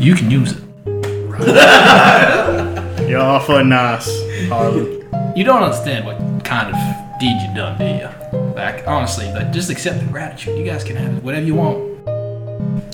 [0.00, 0.62] You can use it.
[3.08, 4.08] You're awfully nice,
[4.48, 5.04] Harlan.
[5.34, 6.76] You don't understand what kind of
[7.18, 8.08] deed you done, do you?
[8.54, 10.56] Like, honestly, like, just accept the gratitude.
[10.56, 12.06] You guys can have it, whatever you want.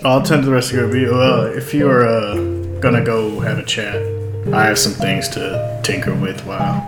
[0.03, 1.15] I'll tend to the rest of your view.
[1.15, 2.37] Uh, if you're uh,
[2.81, 3.97] gonna go have a chat,
[4.51, 6.81] I have some things to tinker with while.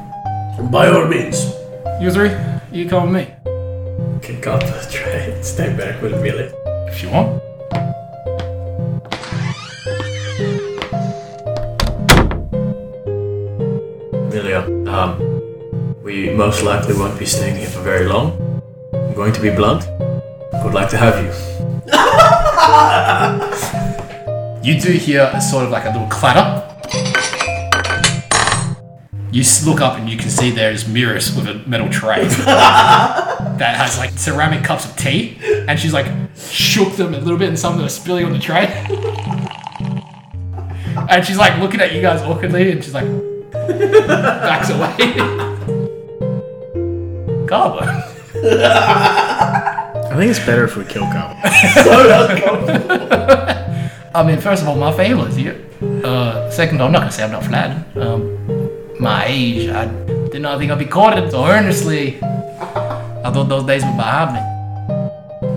[0.71, 1.53] By all means.
[2.01, 2.31] You three,
[2.77, 3.33] you come with me
[4.21, 5.35] Kick off the tray.
[5.41, 6.53] Stay back with Amelia.
[6.89, 7.41] if you want.
[14.13, 15.19] Amelia, um,
[16.03, 18.61] we most likely won't be staying here for very long.
[18.93, 19.89] I'm going to be blunt.
[20.65, 21.33] Would like to have you.
[24.67, 26.76] You do hear a sort of like a little clatter.
[29.33, 33.99] You look up and you can see there's Miris with a metal tray that has
[33.99, 36.07] like ceramic cups of tea, and she's like
[36.37, 38.67] shook them a little bit, and some of them are spilling on the tray.
[41.11, 43.07] and she's like looking at you guys awkwardly, and she's like
[43.53, 44.97] backs away.
[47.47, 47.83] Garbo.
[50.17, 51.37] I think it's better if we kill Goblin.
[54.15, 55.61] I mean, first of all, my family's here.
[56.03, 57.85] Uh, second, I'm not gonna say I'm not flattered.
[58.01, 58.46] Um,
[59.07, 59.87] my age, I
[60.33, 62.17] did not think I'd be caught courted so earnestly.
[62.23, 64.43] I thought those days were behind me.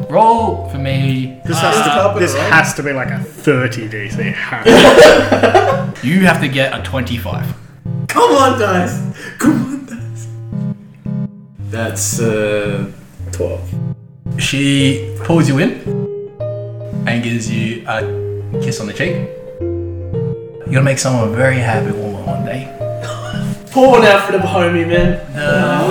[0.07, 1.41] Roll for me.
[1.45, 2.19] This has to.
[2.19, 4.35] This has to be like a 30 DC.
[6.03, 7.45] You have to get a 25.
[8.07, 8.95] Come on, dice.
[9.37, 10.27] Come on, dice.
[11.69, 12.89] That's, uh,
[13.33, 13.73] 12.
[14.37, 15.71] She pulls you in
[17.05, 17.99] and gives you a
[18.63, 19.15] kiss on the cheek.
[19.59, 22.78] You're gonna make someone a very happy woman one day.
[23.71, 25.19] Pour one out for the homie, man.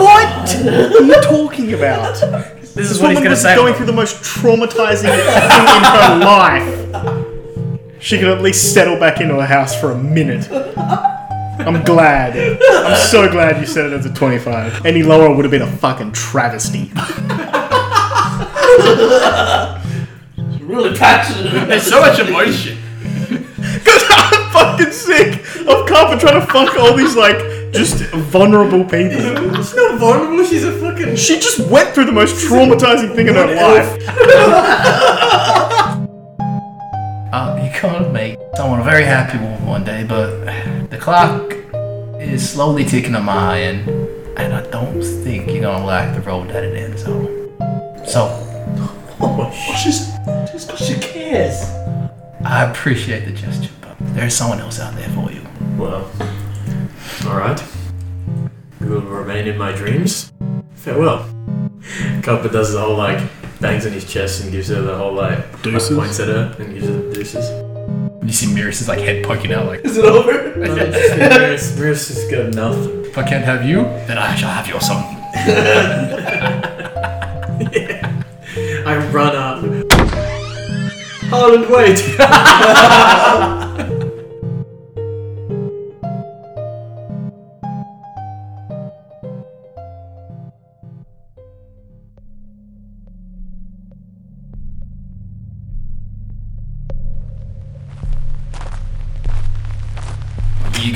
[0.00, 2.14] what are you talking about?
[2.14, 3.54] This This is what he's woman gonna was say.
[3.54, 8.02] going through the most traumatizing thing in her life.
[8.02, 10.48] She could at least settle back into her house for a minute.
[10.50, 12.36] I'm glad.
[12.62, 14.84] I'm so glad you said it as a 25.
[14.86, 16.90] Any lower would have been a fucking travesty.
[20.62, 21.66] Really passionate.
[21.68, 22.78] There's so much emotion.
[23.58, 27.36] Because I'm fucking sick of Carper trying to fuck all these, like,
[27.72, 29.54] just vulnerable people.
[29.56, 30.44] She's not vulnerable.
[30.44, 31.16] She's a fucking.
[31.16, 34.04] She just went through the most traumatizing thing in her life.
[37.30, 40.30] Uh, you can't make someone a very happy woman one day, but
[40.88, 41.52] the clock
[42.18, 43.86] is slowly ticking on my end,
[44.38, 47.26] and I don't think you're gonna like the road that it ends on.
[48.06, 48.28] So,
[49.84, 50.16] Just,
[50.50, 51.62] just because she cares.
[52.44, 55.46] I appreciate the gesture, but there's someone else out there for you.
[55.76, 56.10] Well,
[57.26, 57.62] alright.
[58.80, 60.32] You will remain in my dreams.
[60.74, 61.26] Farewell.
[62.22, 63.20] Copper does the whole like
[63.60, 65.96] bangs on his chest and gives her the whole like Deuces?
[65.96, 67.50] points at her and gives her the deuces.
[68.24, 70.32] You see Mirror's like head poking out, like, Is it over?
[70.58, 72.76] Miris, Miris has got enough.
[73.06, 75.02] if I can't have you, then I shall have your son.
[78.86, 79.64] I run up.
[81.30, 81.98] Holland, wait!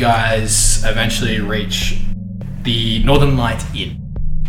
[0.03, 1.97] guys eventually reach
[2.65, 3.97] the Northern Light Inn.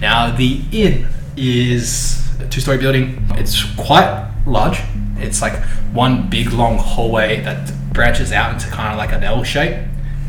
[0.01, 1.07] Now, the inn
[1.37, 4.79] is a two story building, it's quite large.
[5.17, 5.53] It's like
[5.93, 9.79] one big long hallway that branches out into kind of like an L shape,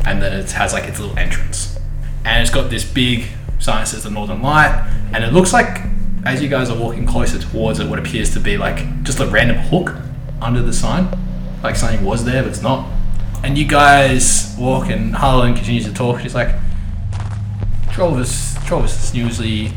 [0.05, 1.79] and then it has like its little entrance.
[2.23, 3.25] And it's got this big
[3.57, 4.75] sign that says the Northern Light,
[5.11, 5.81] and it looks like
[6.23, 9.25] as you guys are walking closer towards it, what appears to be like just a
[9.25, 9.95] random hook
[10.39, 11.09] under the sign,
[11.63, 12.94] like something was there but it's not.
[13.45, 16.19] And you guys walk, and Harlan continues to talk.
[16.19, 16.49] She's like,
[17.91, 19.71] Trovis, Trovis is usually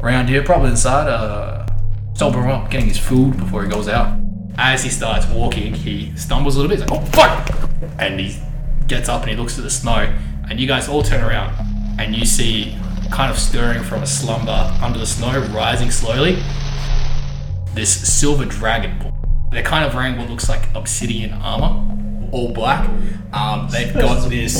[0.00, 1.66] around here, probably inside, uh,
[2.14, 4.18] sober him up, getting his food before he goes out.
[4.56, 6.80] As he starts walking, he stumbles a little bit.
[6.80, 7.70] He's like, oh, fuck!
[7.98, 8.40] And he
[8.86, 10.10] gets up and he looks at the snow.
[10.48, 11.52] And you guys all turn around,
[12.00, 12.74] and you see,
[13.12, 16.42] kind of stirring from a slumber under the snow, rising slowly,
[17.74, 19.12] this silver dragon.
[19.52, 21.97] They're kind of wearing what looks like obsidian armor,
[22.32, 22.88] all black.
[23.32, 24.56] Um, they've got this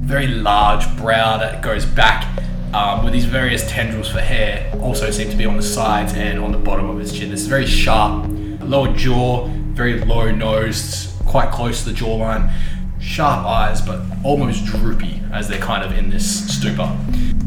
[0.00, 2.26] very large brow that goes back
[2.74, 4.72] um, with these various tendrils for hair.
[4.80, 7.30] Also seem to be on the sides and on the bottom of his chin.
[7.30, 8.26] This very sharp
[8.62, 12.52] lower jaw, very low nose, quite close to the jawline.
[13.00, 16.86] Sharp eyes, but almost droopy as they're kind of in this stupor.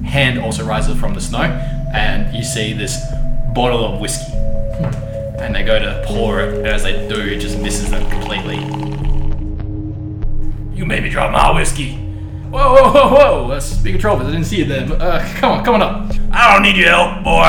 [0.05, 1.43] Hand also rises from the snow,
[1.93, 2.97] and you see this
[3.53, 4.31] bottle of whiskey.
[5.41, 8.57] And they go to pour it, and as they do, it just misses them completely.
[10.77, 11.95] You made me drop my whiskey.
[12.51, 13.47] Whoa, whoa, whoa, whoa!
[13.47, 14.27] That's Speaker Trovis.
[14.27, 14.87] I didn't see you there.
[14.87, 16.11] But, uh, come on, come on up.
[16.31, 17.47] I don't need your help, boy.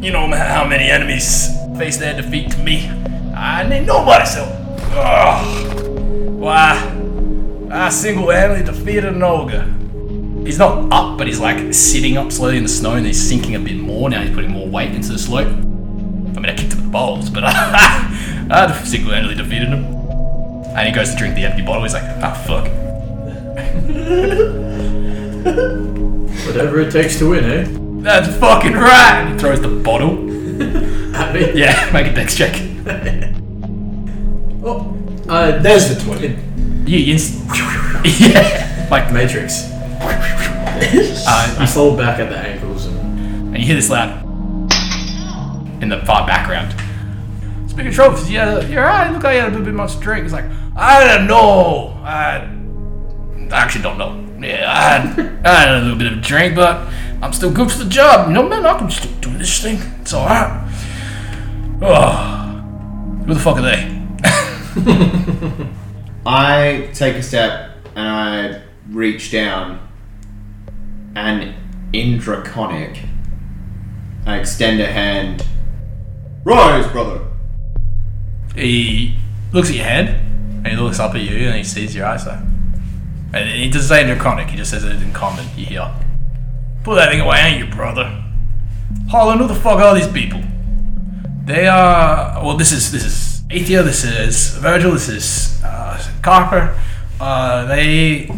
[0.06, 1.48] you know how many enemies
[1.78, 2.88] face their defeat to me.
[3.34, 4.50] I need nobody's help.
[4.92, 6.38] Ugh.
[6.38, 6.96] Why?
[7.70, 9.64] I single-handedly defeated an ogre.
[10.44, 13.54] He's not up, but he's like sitting up slowly in the snow, and he's sinking
[13.54, 14.10] a bit more.
[14.10, 15.69] Now he's putting more weight into the slope.
[16.36, 19.84] I mean, I kicked him in the balls, but I single-handedly defeated him.
[20.76, 21.82] And he goes to drink the empty bottle.
[21.82, 22.66] He's like, ah, fuck.
[26.46, 27.66] Whatever it takes to win, eh?
[28.02, 29.20] That's fucking right.
[29.22, 30.12] And he throws the bottle.
[31.16, 31.52] At me.
[31.58, 32.54] Yeah, make a dex check.
[34.62, 34.96] Oh,
[35.28, 36.90] uh, There's the 20.
[36.90, 37.38] You inst-
[38.20, 39.64] yeah, like Matrix.
[39.64, 42.98] uh, I fall back at the ankles and
[43.48, 44.19] and you hear this loud
[45.80, 46.74] in the far background.
[47.70, 49.10] Speaking of trophies, yeah, you're right.
[49.12, 50.24] Look like you had a bit, bit much to drink.
[50.24, 50.46] It's like
[50.76, 51.98] I don't know.
[52.02, 52.48] I,
[53.54, 54.26] I actually don't know.
[54.40, 56.88] Yeah, I had, I had a little bit of a drink, but
[57.22, 58.28] I'm still good for the job.
[58.28, 59.78] You know, man, I can still do this thing.
[60.00, 60.66] It's all right.
[61.82, 63.96] Oh, who the fuck are they?
[66.26, 69.86] I take a step and I reach down
[71.14, 71.54] and
[71.92, 73.04] in Draconic
[74.26, 75.44] I extend a hand.
[76.42, 77.20] Rise, brother!
[78.54, 79.14] He
[79.52, 80.08] looks at your hand,
[80.64, 82.24] and he looks up at you, and he sees your eyes.
[82.24, 82.32] So,
[83.32, 84.48] and he doesn't say in draconic.
[84.48, 85.44] He just says it in common.
[85.54, 85.94] You hear,
[86.82, 88.24] "Put that thing away, ain't you, brother?"
[89.10, 90.40] Harlan, who the fuck are these people?
[91.44, 92.42] They are.
[92.42, 93.84] Well, this is this is Aethia.
[93.84, 94.92] This is Virgil.
[94.92, 96.74] This is uh, Carper.
[97.20, 98.30] Uh, they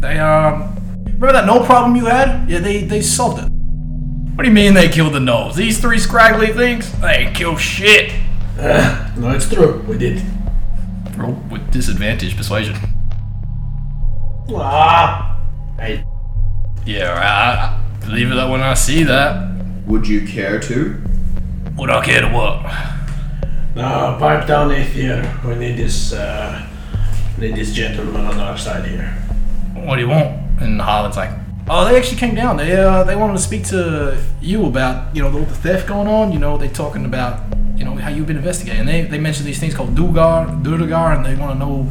[0.00, 0.74] they um.
[1.04, 2.48] Remember that no problem you had?
[2.50, 3.57] Yeah, they they solved it.
[4.38, 5.56] What do you mean they killed the gnolls?
[5.56, 6.92] These three scraggly things?
[7.00, 8.12] They ain't killed shit.
[9.16, 9.80] No, it's true.
[9.88, 10.22] We did.
[11.16, 12.76] Roll with disadvantage persuasion.
[14.50, 15.40] Ah.
[15.76, 16.04] Hey.
[16.86, 19.60] Yeah, I, I believe it that when I see that.
[19.88, 21.02] Would you care to?
[21.76, 22.62] Would I care to what?
[23.74, 25.40] Now, pipe down Aether.
[25.44, 26.64] We need this, uh,
[27.38, 29.10] need this gentleman on our side here.
[29.74, 30.60] What do you want?
[30.60, 32.56] And Harlan's like, oh, they actually came down.
[32.56, 36.08] They uh, they wanted to speak to you about you know all the theft going
[36.08, 36.32] on.
[36.32, 37.40] You know, they're talking about
[37.76, 38.86] you know how you've been investigating.
[38.86, 41.88] They they mentioned these things called Dugar, Durgar, and they want to know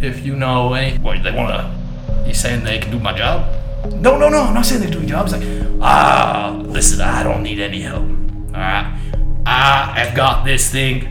[0.00, 0.98] if you know any.
[0.98, 2.28] What they want to?
[2.28, 3.46] You saying they can do my job?
[3.94, 4.42] No, no, no.
[4.42, 5.26] I'm not saying they can do your job.
[5.26, 8.04] It's like, ah, listen, I don't need any help.
[8.04, 8.98] All right,
[9.46, 11.08] I have got this thing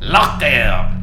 [0.00, 0.98] locked down.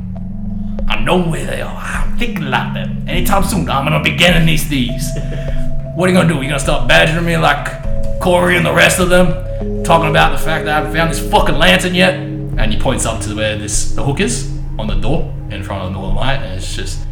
[0.87, 1.75] I know where they are.
[1.75, 3.07] I'm thinking like them.
[3.07, 5.07] Anytime soon, I'm gonna be getting these thieves.
[5.99, 6.41] What are you gonna do?
[6.41, 10.37] You gonna start badgering me like Corey and the rest of them, talking about the
[10.37, 12.13] fact that I haven't found this fucking lantern yet?
[12.13, 15.83] And he points up to where this the hook is on the door in front
[15.83, 17.05] of the Northern Light, and it's just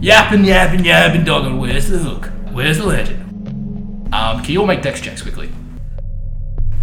[0.00, 1.60] yapping, yapping, yapping, dogging.
[1.60, 2.30] Where's the hook?
[2.50, 4.08] Where's the lantern?
[4.10, 5.50] Um, can you all make dex checks quickly?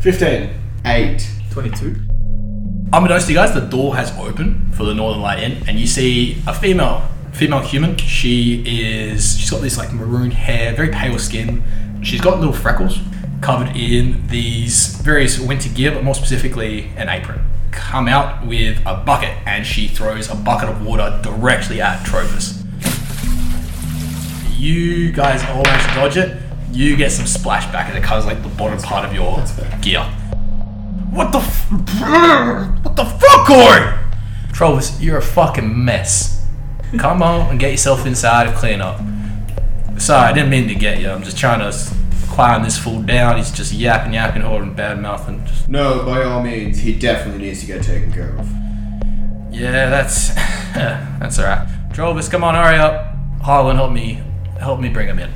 [0.02, 0.52] 15.
[0.85, 1.27] Eight.
[1.49, 1.95] 22.
[2.93, 5.88] Unbeknownst to you guys, the door has opened for the Northern Light Inn, and you
[5.88, 7.02] see a female,
[7.36, 7.98] female human.
[7.98, 11.64] She is, she's got this like maroon hair, very pale skin.
[12.03, 12.99] She's got little freckles
[13.41, 17.41] covered in these various winter gear, but more specifically, an apron.
[17.72, 22.62] Come out with a bucket, and she throws a bucket of water directly at Trovis.
[24.57, 26.41] You guys all manage to dodge it.
[26.72, 29.44] You get some splashback, and it covers like the bottom part of your
[29.82, 30.02] gear.
[31.12, 31.72] What the f-
[32.84, 33.94] What the fuck, Corey?
[34.53, 36.35] Trovis, you're a fucking mess.
[37.00, 39.00] Come on and get yourself inside and clean up.
[39.98, 41.10] Sorry, I didn't mean to get you.
[41.10, 41.96] I'm just trying to s-
[42.30, 43.38] quiet this fool down.
[43.38, 47.44] He's just yapping, yapping, holding bad mouth, and just No, by all means, he definitely
[47.46, 48.50] needs to get taken care of.
[49.52, 50.30] yeah, that's
[50.76, 51.68] that's all right.
[51.92, 53.16] Trovis, come on, hurry up.
[53.42, 54.22] Harlan, help me,
[54.60, 55.32] help me bring him in.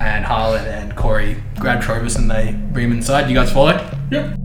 [0.00, 3.28] And Harlan and Corey grab Trovis and they bring him inside.
[3.30, 3.72] You guys follow?
[4.10, 4.36] Yep.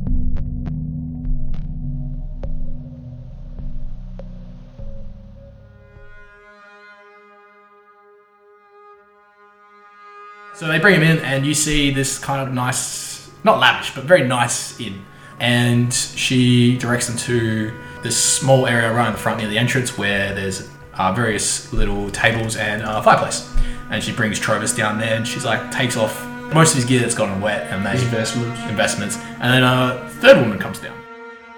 [10.57, 14.05] So they bring him in, and you see this kind of nice, not lavish, but
[14.05, 15.05] very nice inn.
[15.39, 17.71] And she directs them to
[18.01, 22.09] this small area right in the front near the entrance where there's uh, various little
[22.09, 23.47] tables and a fireplace.
[23.91, 26.25] and she brings Trovis down there, and she's like takes off
[26.55, 28.59] most of his gear that's gotten wet, and they Investments.
[28.67, 29.17] investments.
[29.39, 30.97] And then a third woman comes down.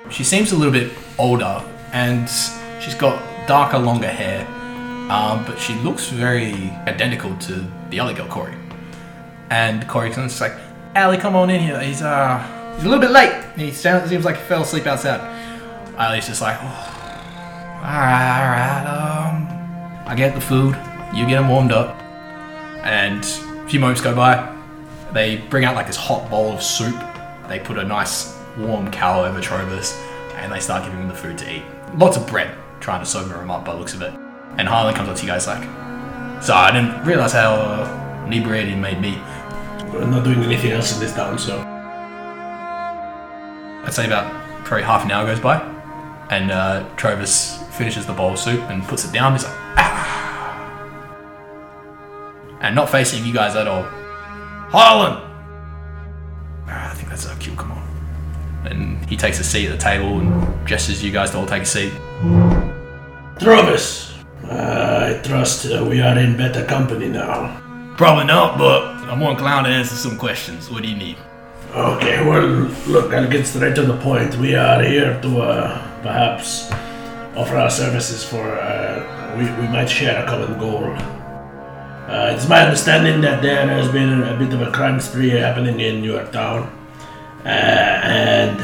[0.09, 1.63] She seems a little bit older,
[1.93, 2.29] and
[2.81, 4.45] she's got darker, longer hair,
[5.09, 6.51] um, but she looks very
[6.85, 8.58] identical to the other girl, Corey.
[9.49, 10.53] And Corey comes just like,
[10.95, 11.79] Allie, come on in here.
[11.79, 13.33] He's uh, he's a little bit late.
[13.55, 15.19] He sounds, seems like he fell asleep outside.
[15.97, 18.85] Allie's just like, oh, all right, all right.
[18.87, 20.75] Um, I get the food.
[21.13, 21.95] You get him warmed up.
[22.83, 24.55] And a few moments go by.
[25.13, 26.95] They bring out like this hot bowl of soup.
[27.47, 29.95] They put a nice warm cow over Trovis,
[30.35, 31.63] and they start giving him the food to eat.
[31.95, 34.13] Lots of bread, trying to sober him up by looks of it.
[34.57, 35.63] And Harlan comes up to you guys like,
[36.41, 39.17] "So I didn't realize how inebriated he made me."
[39.91, 41.59] We're not doing anything else in this town, so.
[43.83, 44.31] I'd say about
[44.65, 45.59] probably half an hour goes by,
[46.29, 49.31] and uh, Trovis finishes the bowl of soup and puts it down.
[49.33, 49.95] He's like, ah.
[52.61, 53.83] And not facing you guys at all.
[54.69, 55.13] Harlan!
[56.67, 57.81] Ah, I think that's our cue, come on.
[58.65, 61.63] And he takes a seat at the table and gestures you guys to all take
[61.63, 61.93] a seat.
[63.39, 64.13] Travis,
[64.43, 67.63] uh, I trust uh, we are in better company now.
[67.99, 68.81] Probably not, but
[69.11, 70.71] I'm more inclined to answer some questions.
[70.71, 71.17] What do you need?
[71.75, 72.47] Okay, well,
[72.87, 74.37] look, I'll get straight to the point.
[74.37, 76.71] We are here to uh, perhaps
[77.35, 78.57] offer our services for.
[78.57, 80.85] Uh, we, we might share a common goal.
[80.85, 85.81] Uh, it's my understanding that there has been a bit of a crime spree happening
[85.81, 86.71] in your town.
[87.43, 88.61] Uh, and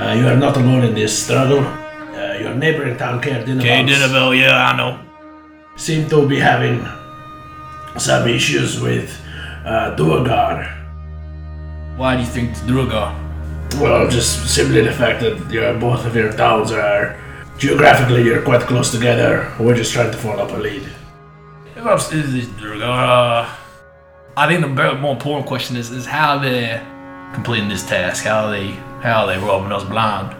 [0.00, 1.60] uh, you are not alone in this struggle.
[1.60, 4.98] Uh, your neighboring town, Care Okay, Dinnerville, yeah, I know.
[5.76, 6.80] seem to be having
[7.98, 9.20] some issues with
[9.64, 10.76] uh, Duergar.
[11.96, 13.14] Why do you think it's Druga?
[13.80, 17.16] Well, just simply the fact that your, both of your towns are
[17.58, 19.52] geographically you're quite close together.
[19.60, 20.82] We're just trying to follow up a lead.
[21.76, 23.54] If I'm is this Druga, uh,
[24.36, 26.80] I think the better- more important question is is how they're
[27.34, 28.24] completing this task.
[28.24, 28.68] How are they
[29.02, 30.36] how are they robbing us blind?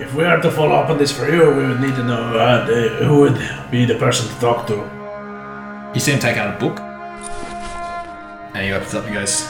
[0.00, 2.38] If we are to follow up on this for you, we would need to know
[2.38, 4.97] uh, the, who would be the person to talk to.
[5.94, 6.78] You see him take out a book,
[8.54, 9.48] and he opens up and goes,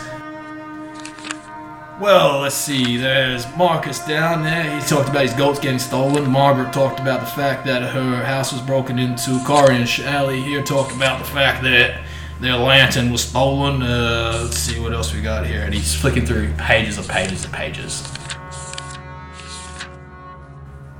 [2.00, 4.78] Well, let's see, there's Marcus down there.
[4.78, 6.30] He talked about his goats getting stolen.
[6.30, 9.42] Margaret talked about the fact that her house was broken into.
[9.44, 12.04] Corey and Shally here talked about the fact that
[12.40, 13.82] their lantern was stolen.
[13.82, 15.62] Uh, let's see what else we got here.
[15.62, 18.08] And he's flicking through pages and pages and pages.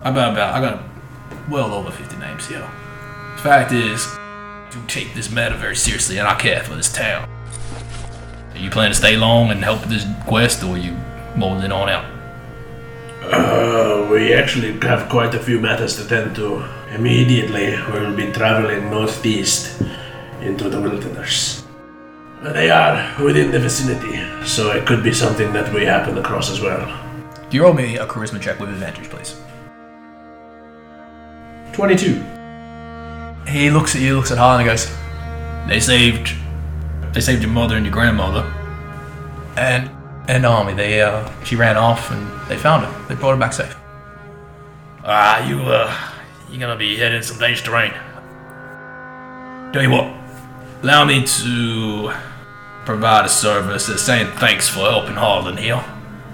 [0.01, 0.83] About, about, I got
[1.49, 2.69] well over 50 names here.
[3.39, 4.05] Fact is,
[4.71, 7.29] do take this matter very seriously, and I care for this town.
[8.53, 10.97] Are you planning to stay long and help with this quest, or are you
[11.37, 12.05] molding on out?
[13.23, 16.65] Uh, we actually have quite a few matters to tend to.
[16.95, 19.81] Immediately, we'll be traveling northeast
[20.41, 21.65] into the wilderness.
[22.43, 26.61] They are within the vicinity, so it could be something that we happen across as
[26.61, 26.87] well.
[27.51, 29.41] Do you roll me a charisma check with advantage, please?
[31.73, 32.38] 22.
[33.49, 34.91] He looks at you, looks at Harlan, and goes,
[35.69, 36.35] "They saved,
[37.13, 38.45] they saved your mother and your grandmother,
[39.57, 39.91] and
[40.29, 40.75] and Ami.
[40.75, 43.09] They uh, she ran off, and they found her.
[43.09, 43.75] They brought her back safe.
[45.05, 45.97] Ah, you uh,
[46.51, 47.93] you're gonna be heading some dangerous terrain.
[49.73, 50.13] Tell you what,
[50.83, 52.13] allow me to
[52.85, 55.85] provide a service as saying thanks for helping Harlan here.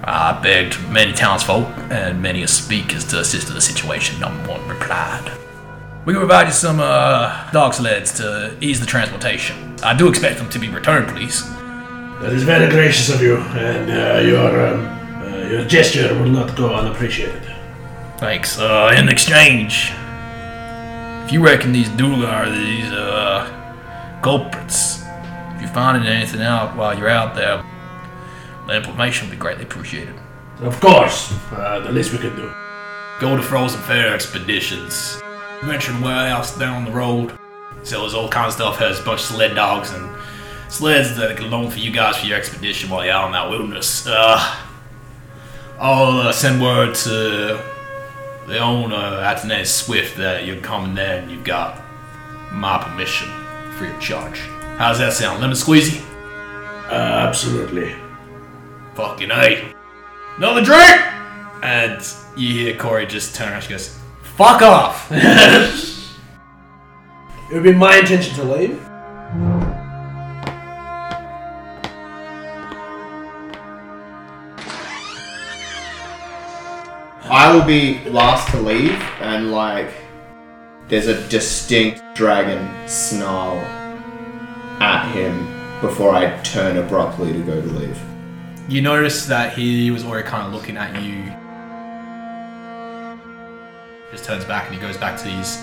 [0.04, 4.20] I begged many townsfolk and many a speakers to assist in the situation.
[4.20, 5.32] No one replied.
[6.06, 9.74] We can provide you some uh, dog sleds to ease the transportation.
[9.82, 11.42] I do expect them to be returned, please.
[12.20, 14.84] That is very gracious of you, and uh, your um,
[15.22, 17.42] uh, your gesture will not go unappreciated.
[18.18, 18.58] Thanks.
[18.58, 19.92] Uh, in exchange,
[21.24, 25.02] if you reckon these Dula are these uh, culprits,
[25.54, 27.64] if you're finding anything out while you're out there,
[28.66, 30.14] the information would be greatly appreciated.
[30.60, 32.52] Of course, uh, the least we can do.
[33.20, 35.22] Go to Frozenfar expeditions.
[35.62, 37.38] Venture way else down the road.
[37.82, 38.78] Sells all kinds of stuff.
[38.78, 40.10] Has a bunch of sled dogs and
[40.68, 43.32] sleds that I can loan for you guys for your expedition while you're out in
[43.32, 44.06] that wilderness.
[44.06, 44.56] Uh,
[45.78, 47.62] I'll uh, send word to
[48.46, 51.80] the owner at the name Swift that you're coming there and you've got
[52.52, 53.28] my permission
[53.72, 54.38] free of charge.
[54.76, 55.40] How's that sound?
[55.40, 56.04] Lemon squeezy?
[56.88, 57.94] Uh, absolutely.
[58.94, 59.72] Fucking A.
[60.36, 61.00] Another drink!
[61.62, 62.00] And
[62.36, 63.62] you hear Corey just turn around.
[63.62, 63.98] She goes,
[64.36, 65.10] Fuck off!
[67.50, 68.80] It would be my intention to leave.
[77.26, 79.90] I will be last to leave, and like,
[80.88, 83.58] there's a distinct dragon snarl
[84.80, 85.46] at him
[85.82, 88.00] before I turn abruptly to go to leave.
[88.68, 91.43] You notice that he was already kind of looking at you.
[94.14, 95.56] Just turns back and he goes back to his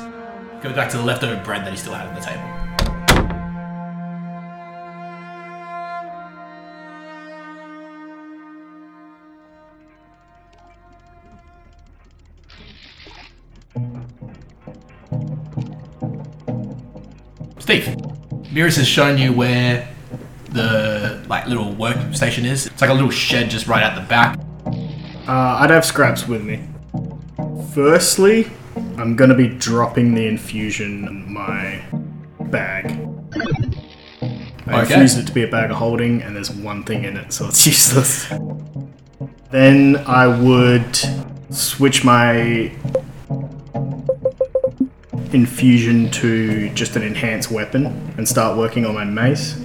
[0.61, 2.43] goes back to the leftover bread that he still had on the table.
[17.59, 17.85] Steve,
[18.51, 19.87] Miris has shown you where
[20.49, 22.67] the like little workstation is.
[22.67, 24.37] It's like a little shed just right at the back.
[25.25, 26.67] Uh, I'd have scraps with me.
[27.73, 28.47] Firstly,
[28.97, 31.81] I'm gonna be dropping the infusion in my
[32.49, 32.97] bag.
[34.67, 34.93] I Okay.
[34.93, 37.47] infused it to be a bag of holding, and there's one thing in it, so
[37.47, 38.27] it's useless.
[39.51, 40.97] Then I would
[41.49, 42.71] switch my
[45.33, 47.85] infusion to just an enhanced weapon
[48.17, 49.55] and start working on my mace.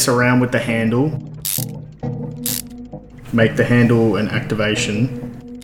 [0.00, 1.10] Mess around with the handle,
[3.34, 5.60] make the handle an activation,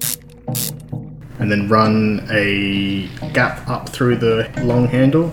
[1.39, 5.33] and then run a gap up through the long handle.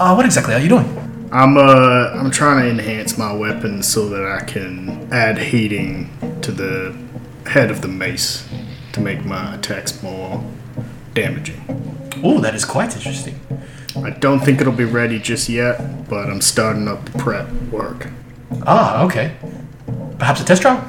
[0.00, 1.28] Uh, what exactly are you doing?
[1.30, 6.08] I'm uh I'm trying to enhance my weapon so that I can add heating
[6.40, 6.96] to the
[7.46, 8.48] head of the mace
[8.92, 10.42] to make my attacks more
[11.12, 11.60] damaging.
[12.24, 13.38] Oh, that is quite interesting.
[14.02, 18.08] I don't think it'll be ready just yet, but I'm starting up the prep work.
[18.66, 19.36] Ah, okay.
[20.18, 20.84] Perhaps a test trial?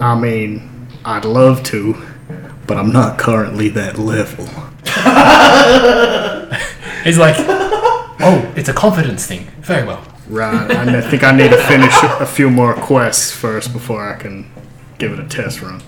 [0.00, 1.94] I mean, I'd love to,
[2.66, 4.46] but I'm not currently that level.
[7.04, 9.46] He's like, oh, it's a confidence thing.
[9.60, 10.04] Very well.
[10.28, 14.16] Right, and I think I need to finish a few more quests first before I
[14.16, 14.50] can
[14.98, 15.80] give it a test run.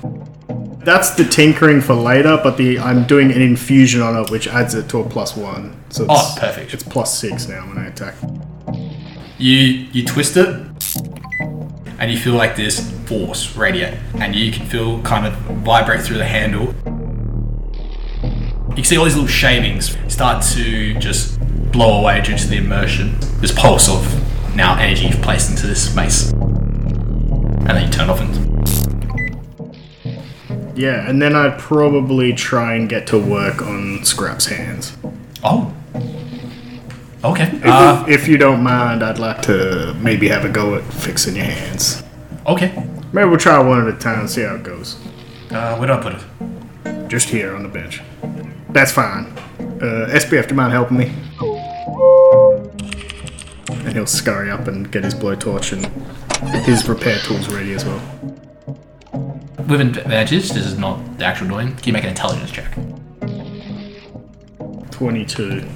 [0.78, 4.74] That's the tinkering for later, but the I'm doing an infusion on it, which adds
[4.74, 5.78] it to a plus one.
[5.90, 6.72] So it's, Oh, perfect.
[6.72, 8.14] It's plus six now when I attack.
[9.38, 10.48] You you twist it,
[11.98, 15.34] and you feel like this force radiate, and you can feel kind of
[15.64, 16.74] vibrate through the handle.
[18.70, 21.38] You can see all these little shavings start to just
[21.72, 23.16] blow away due to the immersion.
[23.40, 28.20] This pulse of now energy you've placed into this mace, and then you turn off
[28.20, 28.47] and
[30.78, 34.96] Yeah, and then I'd probably try and get to work on Scrap's hands.
[35.42, 35.74] oh,
[37.24, 40.84] okay, If, uh, if you don't mind, I'd like to maybe have a go at
[40.84, 42.02] fixing your hands.
[42.46, 42.72] okay.
[43.12, 44.96] Maybe we'll try one at a time, and see how it goes.
[45.50, 47.08] Uh, where do I put it?
[47.08, 48.02] Just here on the bench.
[48.68, 49.24] That's fine.
[49.58, 51.10] Uh, SBF, do you mind helping me?
[53.70, 55.86] And he'll scurry up and get his blowtorch and
[56.66, 58.02] his repair tools ready as well.
[59.66, 61.74] With advantage, this is not the actual doing.
[61.74, 62.72] Can you make an intelligence check?
[64.92, 65.68] 22.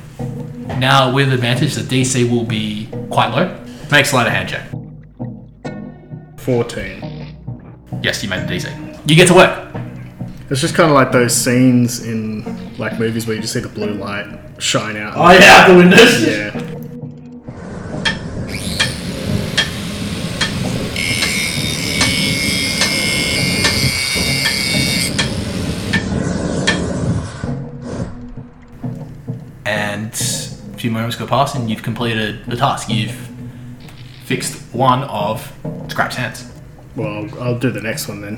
[0.78, 3.58] Now, with advantage, the DC will be quite low.
[3.90, 4.68] Make sleight of hand check.
[6.38, 7.36] 14.
[8.02, 9.08] Yes, you made the DC.
[9.08, 9.74] You get to work.
[10.48, 13.68] It's just kind of like those scenes in like movies where you just see the
[13.68, 14.26] blue light
[14.58, 15.14] shine out.
[15.16, 16.22] Oh yeah, out the windows.
[16.26, 16.81] Yeah.
[30.82, 32.88] Few moments go past, and you've completed the task.
[32.88, 33.16] You've
[34.24, 35.52] fixed one of
[35.86, 36.50] Scrap's hands.
[36.96, 38.36] Well, I'll, I'll do the next one then.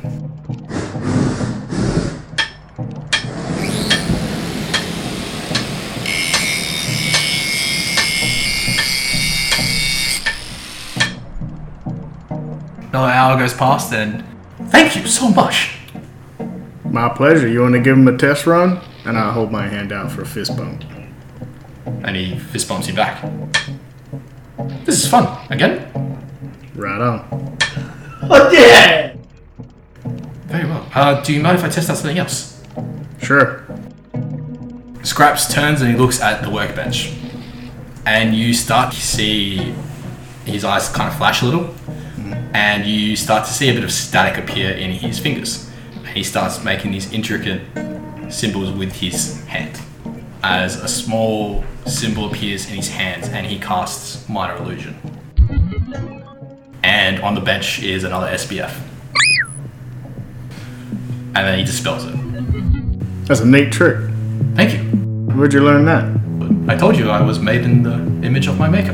[12.91, 14.23] Another hour goes past, and
[14.69, 15.79] thank you so much.
[16.85, 17.49] My pleasure.
[17.49, 18.83] You want to give him a test run?
[19.07, 20.85] And I'll hold my hand out for a fist bump.
[21.87, 23.23] And he fist bumps you back.
[24.85, 25.27] This is fun.
[25.51, 25.91] Again?
[26.75, 27.57] Right on.
[28.23, 29.15] Oh yeah!
[30.47, 30.89] Very well.
[30.95, 32.63] Uh, do you mind if I test out something else?
[33.23, 33.65] Sure.
[35.03, 37.13] Scraps turns and he looks at the workbench.
[38.07, 39.75] And you start to see
[40.45, 41.75] his eyes kind of flash a little.
[42.55, 45.71] And you start to see a bit of static appear in his fingers.
[45.97, 47.63] And he starts making these intricate
[48.31, 49.81] symbols with his hand.
[50.47, 54.95] As a small symbol appears in his hands and he casts Minor Illusion.
[56.83, 58.79] And on the bench is another SBF.
[61.35, 62.15] And then he dispels it.
[63.27, 63.97] That's a neat trick.
[64.55, 64.81] Thank you.
[65.35, 66.05] Where'd you learn that?
[66.71, 67.95] I told you I was made in the
[68.27, 68.93] image of my maker.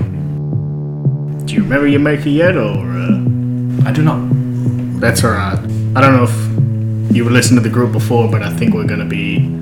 [1.47, 4.21] Do you remember your maker yet, or uh, I do not.
[5.01, 5.59] that's alright?
[5.59, 8.87] I don't know if you were listening to the group before, but I think we're
[8.87, 9.61] gonna be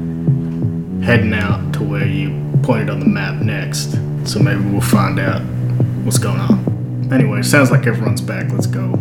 [1.08, 2.28] heading out to where you
[2.62, 3.92] pointed on the map next.
[4.30, 5.40] So maybe we'll find out
[6.04, 7.08] what's going on.
[7.10, 8.52] Anyway, sounds like everyone's back.
[8.52, 8.92] Let's go.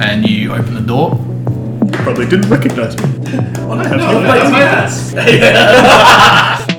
[0.00, 1.10] And you open the door.
[2.02, 3.04] Probably didn't recognize me.
[3.62, 3.86] Are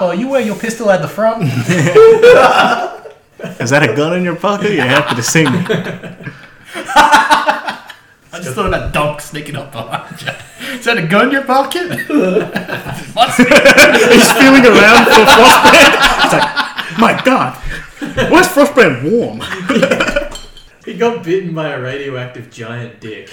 [0.00, 1.42] Copper, you wear your pistol at the front.
[3.60, 4.72] Is that a gun in your pocket?
[4.72, 5.50] You're happy to see me.
[8.32, 10.28] I just thought that Dunk sneaking up behind you.
[10.78, 11.90] Is that a gun in your pocket?
[13.12, 15.92] What's He's feeling around for Frostbrand.
[16.24, 16.48] It's like,
[16.98, 17.56] my god,
[18.32, 19.42] why is Frostbrand warm?
[20.86, 23.28] He got bitten by a radioactive giant dick.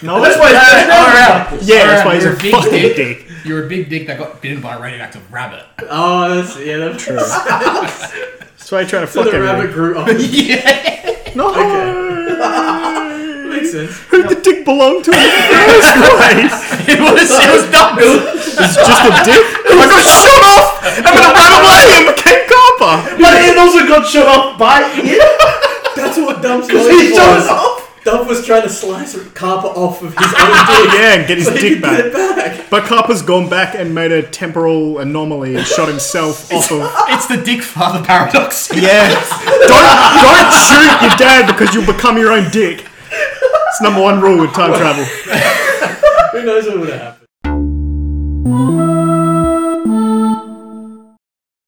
[0.00, 1.62] No, That's why Alright.
[1.62, 3.27] Yeah, that's why he's You're a a fucking dick.
[3.48, 3.56] Dick.
[3.56, 5.64] You're a big dick that got bitten by a radioactive rabbit.
[5.88, 7.16] Oh, that's yeah, that's true.
[7.16, 9.72] That's why I try to So fuck the rabbit everyone.
[9.72, 10.08] grew up.
[10.18, 11.32] yeah.
[11.34, 11.52] No,
[13.48, 13.96] Makes sense.
[14.08, 15.22] who did the dick belonged to in the
[15.66, 16.56] first place?
[16.88, 17.98] It was, it was dumb.
[18.00, 19.44] It's just a dick.
[19.44, 22.96] I got shot off, and then I ran away and became copper.
[23.20, 25.20] But he also got shot off by Ian.
[25.94, 27.48] That's what Dump's he going shot was.
[27.48, 27.87] off.
[28.10, 30.94] Dump was trying to slice Carper off of his own dick.
[30.94, 32.54] Yeah, and get his so he dick could get back.
[32.54, 32.70] it back.
[32.70, 36.90] But Copper's gone back and made a temporal anomaly and shot himself off of.
[37.10, 38.70] It's the dick father paradox.
[38.74, 39.08] Yeah.
[39.10, 42.86] Don't don't shoot your dad because you'll become your own dick.
[43.10, 45.04] It's number one rule with time travel.
[46.32, 47.28] Who knows what would have happened?